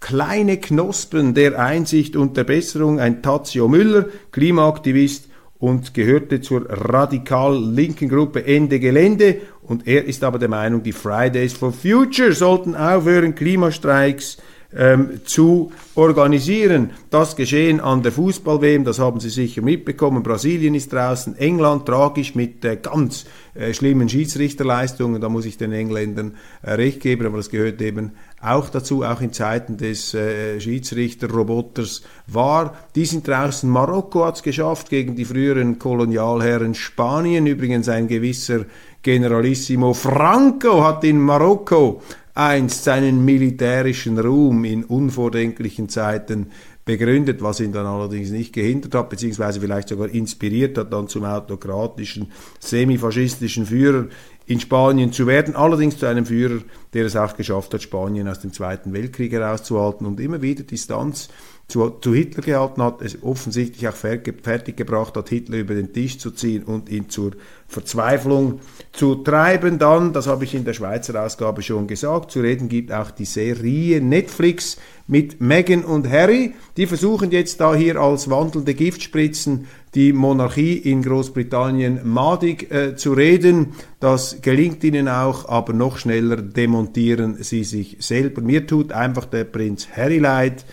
kleine 0.00 0.56
Knospen 0.56 1.34
der 1.34 1.56
Einsicht 1.56 2.16
und 2.16 2.36
der 2.36 2.42
Besserung. 2.42 2.98
Ein 2.98 3.22
Tazio 3.22 3.68
Müller, 3.68 4.06
Klimaaktivist 4.32 5.28
und 5.60 5.94
gehörte 5.94 6.40
zur 6.40 6.68
radikal 6.68 7.56
linken 7.56 8.08
Gruppe 8.08 8.44
Ende 8.44 8.80
Gelände. 8.80 9.36
Und 9.62 9.86
er 9.86 10.04
ist 10.04 10.24
aber 10.24 10.40
der 10.40 10.48
Meinung, 10.48 10.82
die 10.82 10.90
Fridays 10.90 11.52
for 11.52 11.72
Future 11.72 12.32
sollten 12.32 12.74
aufhören, 12.74 13.36
Klimastreiks 13.36 14.38
ähm, 14.74 15.20
zu 15.24 15.72
organisieren. 15.94 16.90
Das 17.10 17.36
Geschehen 17.36 17.80
an 17.80 18.02
der 18.02 18.12
Fußball-WM, 18.12 18.84
das 18.84 18.98
haben 18.98 19.20
Sie 19.20 19.30
sicher 19.30 19.62
mitbekommen. 19.62 20.22
Brasilien 20.22 20.74
ist 20.74 20.92
draußen, 20.92 21.36
England 21.36 21.86
tragisch 21.86 22.34
mit 22.34 22.64
äh, 22.64 22.76
ganz 22.76 23.26
äh, 23.54 23.72
schlimmen 23.72 24.08
Schiedsrichterleistungen. 24.08 25.20
Da 25.20 25.28
muss 25.28 25.46
ich 25.46 25.56
den 25.56 25.72
Engländern 25.72 26.34
äh, 26.62 26.72
recht 26.72 27.00
geben, 27.00 27.26
aber 27.26 27.38
das 27.38 27.50
gehört 27.50 27.80
eben 27.80 28.12
auch 28.40 28.68
dazu, 28.68 29.02
auch 29.02 29.20
in 29.20 29.32
Zeiten 29.32 29.76
des 29.76 30.14
äh, 30.14 30.60
Schiedsrichterroboters 30.60 32.02
war. 32.26 32.76
Die 32.94 33.06
sind 33.06 33.26
draußen. 33.26 33.68
Marokko 33.68 34.26
hat 34.26 34.36
es 34.36 34.42
geschafft 34.42 34.90
gegen 34.90 35.16
die 35.16 35.24
früheren 35.24 35.78
Kolonialherren 35.78 36.74
Spanien. 36.74 37.46
Übrigens 37.46 37.88
ein 37.88 38.08
gewisser 38.08 38.66
Generalissimo 39.02 39.94
Franco 39.94 40.82
hat 40.82 41.04
in 41.04 41.20
Marokko 41.20 42.02
einst 42.36 42.84
seinen 42.84 43.24
militärischen 43.24 44.18
Ruhm 44.18 44.64
in 44.64 44.84
unvordenklichen 44.84 45.88
Zeiten 45.88 46.48
begründet, 46.84 47.42
was 47.42 47.60
ihn 47.60 47.72
dann 47.72 47.86
allerdings 47.86 48.30
nicht 48.30 48.52
gehindert 48.52 48.94
hat, 48.94 49.08
beziehungsweise 49.08 49.60
vielleicht 49.60 49.88
sogar 49.88 50.08
inspiriert 50.08 50.78
hat, 50.78 50.92
dann 50.92 51.08
zum 51.08 51.24
autokratischen, 51.24 52.30
semifaschistischen 52.60 53.66
Führer 53.66 54.06
in 54.46 54.60
Spanien 54.60 55.12
zu 55.12 55.26
werden, 55.26 55.56
allerdings 55.56 55.98
zu 55.98 56.06
einem 56.06 56.26
Führer, 56.26 56.60
der 56.92 57.06
es 57.06 57.16
auch 57.16 57.36
geschafft 57.36 57.74
hat, 57.74 57.82
Spanien 57.82 58.28
aus 58.28 58.38
dem 58.38 58.52
Zweiten 58.52 58.92
Weltkrieg 58.92 59.32
herauszuhalten 59.32 60.06
und 60.06 60.20
immer 60.20 60.42
wieder 60.42 60.62
Distanz 60.62 61.28
zu, 61.68 61.90
zu 62.00 62.14
Hitler 62.14 62.42
gehalten 62.42 62.80
hat, 62.80 63.02
es 63.02 63.22
offensichtlich 63.24 63.88
auch 63.88 63.94
fertiggebracht 63.94 65.16
hat, 65.16 65.28
Hitler 65.28 65.58
über 65.58 65.74
den 65.74 65.92
Tisch 65.92 66.18
zu 66.18 66.30
ziehen 66.30 66.62
und 66.62 66.88
ihn 66.88 67.08
zur 67.08 67.32
Verzweiflung 67.66 68.60
zu 68.92 69.16
treiben. 69.16 69.80
Dann, 69.80 70.12
das 70.12 70.28
habe 70.28 70.44
ich 70.44 70.54
in 70.54 70.64
der 70.64 70.74
Schweizer 70.74 71.20
Ausgabe 71.20 71.62
schon 71.62 71.88
gesagt, 71.88 72.30
zu 72.30 72.40
reden 72.40 72.68
gibt 72.68 72.92
auch 72.92 73.10
die 73.10 73.24
Serie 73.24 74.00
Netflix 74.00 74.76
mit 75.08 75.40
Meghan 75.40 75.84
und 75.84 76.08
Harry. 76.08 76.54
Die 76.76 76.86
versuchen 76.86 77.32
jetzt 77.32 77.60
da 77.60 77.74
hier 77.74 77.96
als 78.00 78.30
wandelnde 78.30 78.74
Giftspritzen 78.74 79.66
die 79.96 80.12
Monarchie 80.12 80.76
in 80.76 81.02
Großbritannien 81.02 82.00
madig 82.04 82.70
äh, 82.70 82.94
zu 82.94 83.12
reden. 83.12 83.72
Das 83.98 84.40
gelingt 84.40 84.84
ihnen 84.84 85.08
auch, 85.08 85.48
aber 85.48 85.72
noch 85.72 85.98
schneller 85.98 86.36
demontieren 86.36 87.42
sie 87.42 87.64
sich 87.64 87.96
selber. 88.00 88.40
Mir 88.40 88.68
tut 88.68 88.92
einfach 88.92 89.24
der 89.24 89.44
Prinz 89.44 89.88
Harry 89.96 90.18
leid 90.18 90.64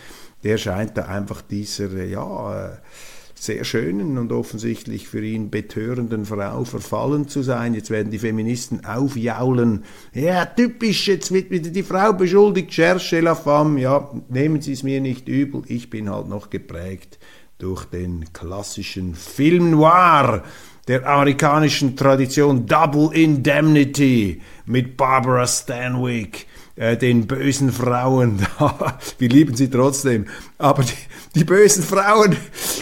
der 0.43 0.57
scheint 0.57 0.97
da 0.97 1.05
einfach 1.05 1.41
dieser, 1.41 1.91
äh, 1.93 2.09
ja, 2.09 2.65
äh, 2.65 2.77
sehr 3.43 3.65
schönen 3.65 4.17
und 4.17 4.31
offensichtlich 4.31 5.09
für 5.09 5.23
ihn 5.23 5.49
betörenden 5.49 6.25
Frau 6.25 6.63
verfallen 6.63 7.27
zu 7.27 7.43
sein. 7.43 7.73
Jetzt 7.73 7.89
werden 7.89 8.09
die 8.09 8.19
Feministen 8.19 8.85
aufjaulen. 8.85 9.83
Ja, 10.13 10.45
typisch, 10.45 11.07
jetzt 11.09 11.33
wird 11.33 11.51
wieder 11.51 11.69
die 11.69 11.83
Frau 11.83 12.13
beschuldigt, 12.13 12.71
cherche 12.71 13.19
la 13.19 13.35
femme. 13.35 13.81
Ja, 13.81 14.09
nehmen 14.29 14.61
Sie 14.61 14.71
es 14.71 14.83
mir 14.83 15.01
nicht 15.01 15.27
übel, 15.27 15.63
ich 15.67 15.89
bin 15.89 16.09
halt 16.09 16.29
noch 16.29 16.49
geprägt 16.49 17.19
durch 17.57 17.85
den 17.85 18.31
klassischen 18.31 19.13
Film 19.13 19.71
noir 19.71 20.43
der 20.87 21.07
amerikanischen 21.07 21.95
Tradition 21.95 22.65
Double 22.65 23.09
Indemnity 23.13 24.41
mit 24.65 24.97
Barbara 24.97 25.47
Stanwyck 25.47 26.45
äh, 26.75 26.97
den 26.97 27.27
bösen 27.27 27.71
Frauen, 27.71 28.45
wir 29.19 29.29
lieben 29.29 29.55
sie 29.55 29.69
trotzdem, 29.69 30.25
aber 30.57 30.83
die, 30.83 30.93
die, 31.35 31.43
bösen 31.43 31.83
Frauen, 31.83 32.35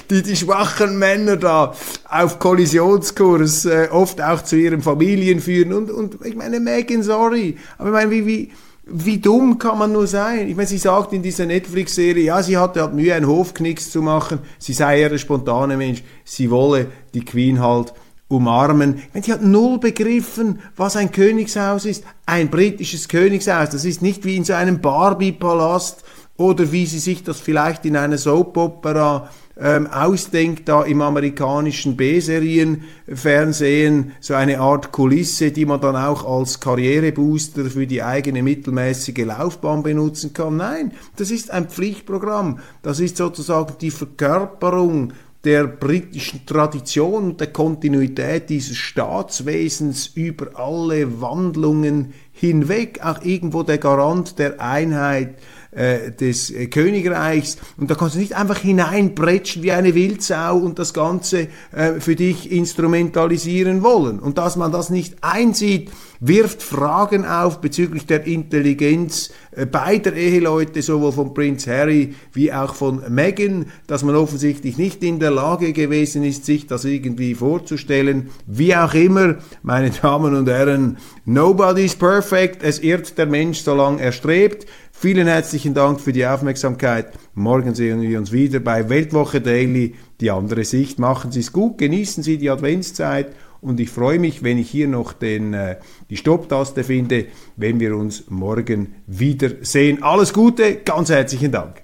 die 0.10 0.22
die 0.22 0.36
schwachen 0.36 0.98
Männer 0.98 1.36
da 1.38 1.76
auf 2.10 2.40
Kollisionskurs 2.40 3.66
äh, 3.66 3.90
oft 3.92 4.22
auch 4.22 4.44
zu 4.44 4.56
ihren 4.56 4.82
Familien 4.82 5.40
führen. 5.42 5.74
Und, 5.74 5.92
und 5.92 6.26
ich 6.26 6.36
meine, 6.36 6.60
Megan, 6.60 7.04
sorry, 7.04 7.58
aber 7.78 7.90
ich 7.90 7.94
meine, 7.94 8.12
wie, 8.12 8.26
wie, 8.26 8.52
wie 8.86 9.20
dumm 9.20 9.58
kann 9.58 9.78
man 9.78 9.92
nur 9.92 10.08
sein? 10.08 10.48
Ich 10.48 10.56
meine, 10.56 10.68
sie 10.68 10.78
sagt 10.78 11.14
in 11.14 11.22
dieser 11.22 11.46
Netflix-Serie, 11.46 12.24
ja, 12.24 12.42
sie 12.42 12.58
hatte 12.58 12.82
halt 12.82 12.94
Mühe, 12.94 13.14
einen 13.14 13.28
Hofknicks 13.28 13.92
zu 13.92 14.02
machen, 14.02 14.40
sie 14.58 14.74
sei 14.74 15.02
eher 15.02 15.10
der 15.10 15.18
spontane 15.18 15.78
Mensch, 15.78 16.04
sie 16.24 16.50
wolle 16.50 16.88
die 17.14 17.26
Queen 17.26 17.60
halt 17.60 17.94
umarmen. 18.32 19.02
Meine, 19.14 19.26
sie 19.26 19.34
hat 19.34 19.44
null 19.44 19.80
begriffen, 19.80 20.60
was 20.76 20.96
ein 20.96 21.12
Königshaus 21.12 21.86
ist. 21.86 22.04
Ein 22.26 22.50
britisches 22.50 23.08
Königshaus, 23.08 23.70
das 23.70 23.86
ist 23.86 24.02
nicht 24.02 24.26
wie 24.26 24.38
in 24.38 24.46
so 24.46 24.54
einem 24.54 24.82
Barbie-Palast 24.82 26.04
oder 26.38 26.72
wie 26.72 26.86
sie 26.86 27.00
sich 27.00 27.24
das 27.24 27.40
vielleicht 27.40 27.86
in 27.86 27.96
einer 27.96 28.18
Soap-Opera 28.18 29.30
ähm, 29.60 29.88
ausdenkt, 29.88 30.70
da 30.70 30.84
im 30.84 31.02
amerikanischen 31.02 31.96
B-Serien-Fernsehen 31.96 34.14
so 34.20 34.34
eine 34.34 34.60
Art 34.60 34.92
Kulisse, 34.92 35.52
die 35.52 35.66
man 35.66 35.80
dann 35.82 35.96
auch 35.96 36.26
als 36.26 36.60
Karrierebooster 36.60 37.66
für 37.66 37.86
die 37.86 38.02
eigene 38.02 38.42
mittelmäßige 38.42 39.26
Laufbahn 39.26 39.84
benutzen 39.84 40.34
kann. 40.34 40.58
Nein, 40.58 40.94
das 41.18 41.30
ist 41.30 41.52
ein 41.52 41.70
Pflichtprogramm. 41.70 42.58
Das 42.82 43.00
ist 43.00 43.18
sozusagen 43.18 43.76
die 43.80 43.92
Verkörperung 43.92 45.14
der 45.44 45.66
britischen 45.66 46.46
Tradition 46.46 47.32
und 47.32 47.40
der 47.40 47.52
Kontinuität 47.52 48.50
dieses 48.50 48.78
Staatswesens 48.78 50.08
über 50.14 50.60
alle 50.60 51.20
Wandlungen 51.20 52.14
hinweg, 52.32 53.00
auch 53.04 53.24
irgendwo 53.24 53.64
der 53.64 53.80
Garant 53.80 54.38
der 54.38 54.62
Einheit 54.62 55.36
äh, 55.72 56.12
des 56.12 56.52
äh, 56.52 56.68
Königreichs. 56.68 57.58
Und 57.78 57.90
da 57.90 57.96
kannst 57.96 58.16
du 58.16 58.20
nicht 58.20 58.36
einfach 58.36 58.60
hineinbretschen 58.60 59.64
wie 59.64 59.72
eine 59.72 59.96
Wildsau 59.96 60.58
und 60.58 60.78
das 60.78 60.94
Ganze 60.94 61.48
äh, 61.72 62.00
für 62.00 62.16
dich 62.16 62.52
instrumentalisieren 62.52 63.82
wollen. 63.82 64.20
Und 64.20 64.38
dass 64.38 64.58
man 64.58 64.72
das 64.72 64.90
nicht 64.90 65.16
einsieht, 65.22 65.90
wirft 66.22 66.62
Fragen 66.62 67.26
auf 67.26 67.62
bezüglich 67.62 68.06
der 68.06 68.26
Intelligenz 68.28 69.32
äh, 69.52 69.66
beider 69.66 70.14
Eheleute, 70.14 70.84
sowohl 70.84 71.12
von 71.12 71.34
Prince 71.34 71.70
Harry 71.70 72.14
wie 72.32 72.54
auch 72.54 72.76
von 72.76 73.02
Meghan, 73.10 73.66
dass 73.88 74.04
man 74.04 74.16
offensichtlich 74.16 74.78
nicht 74.78 75.04
in 75.04 75.20
der 75.20 75.32
Lage 75.32 75.74
gewesen 75.74 76.24
ist, 76.24 76.46
sich 76.46 76.68
das 76.68 76.86
irgendwie 76.86 77.34
vorzustellen. 77.34 78.30
Wie 78.46 78.76
auch 78.76 78.94
immer, 78.94 79.38
meine 79.64 79.90
Damen 80.02 80.36
und 80.36 80.48
Herren, 80.48 80.98
nobody's 81.26 81.96
perfect, 81.96 82.62
es 82.64 82.80
irrt 82.80 83.18
der 83.18 83.26
Mensch, 83.26 83.62
solange 83.62 84.02
er 84.02 84.12
strebt. 84.12 84.68
Vielen 84.92 85.26
herzlichen 85.26 85.74
Dank 85.74 86.00
für 86.00 86.14
die 86.14 86.28
Aufmerksamkeit. 86.28 87.14
Morgen 87.34 87.74
sehen 87.74 88.04
wir 88.04 88.20
uns 88.20 88.32
wieder 88.32 88.60
bei 88.60 88.88
Weltwoche 88.88 89.42
Daily, 89.42 89.96
die 90.20 90.30
andere 90.30 90.66
Sicht. 90.66 91.00
Machen 91.00 91.32
Sie 91.32 91.40
es 91.40 91.52
gut, 91.52 91.80
genießen 91.80 92.22
Sie 92.22 92.38
die 92.38 92.52
Adventszeit 92.52 93.34
und 93.62 93.80
ich 93.80 93.90
freue 93.90 94.20
mich, 94.20 94.44
wenn 94.44 94.58
ich 94.58 94.70
hier 94.70 94.88
noch 94.88 95.14
den, 95.14 95.54
äh, 95.54 95.78
die 96.10 96.18
Stopptaste 96.18 96.84
finde, 96.84 97.28
wenn 97.56 97.80
wir 97.80 97.96
uns 97.96 98.30
morgen 98.30 98.96
wiedersehen. 99.08 100.04
Alles 100.04 100.34
Gute, 100.34 100.78
ganz 100.78 101.10
herzlichen 101.10 101.52
Dank. 101.52 101.84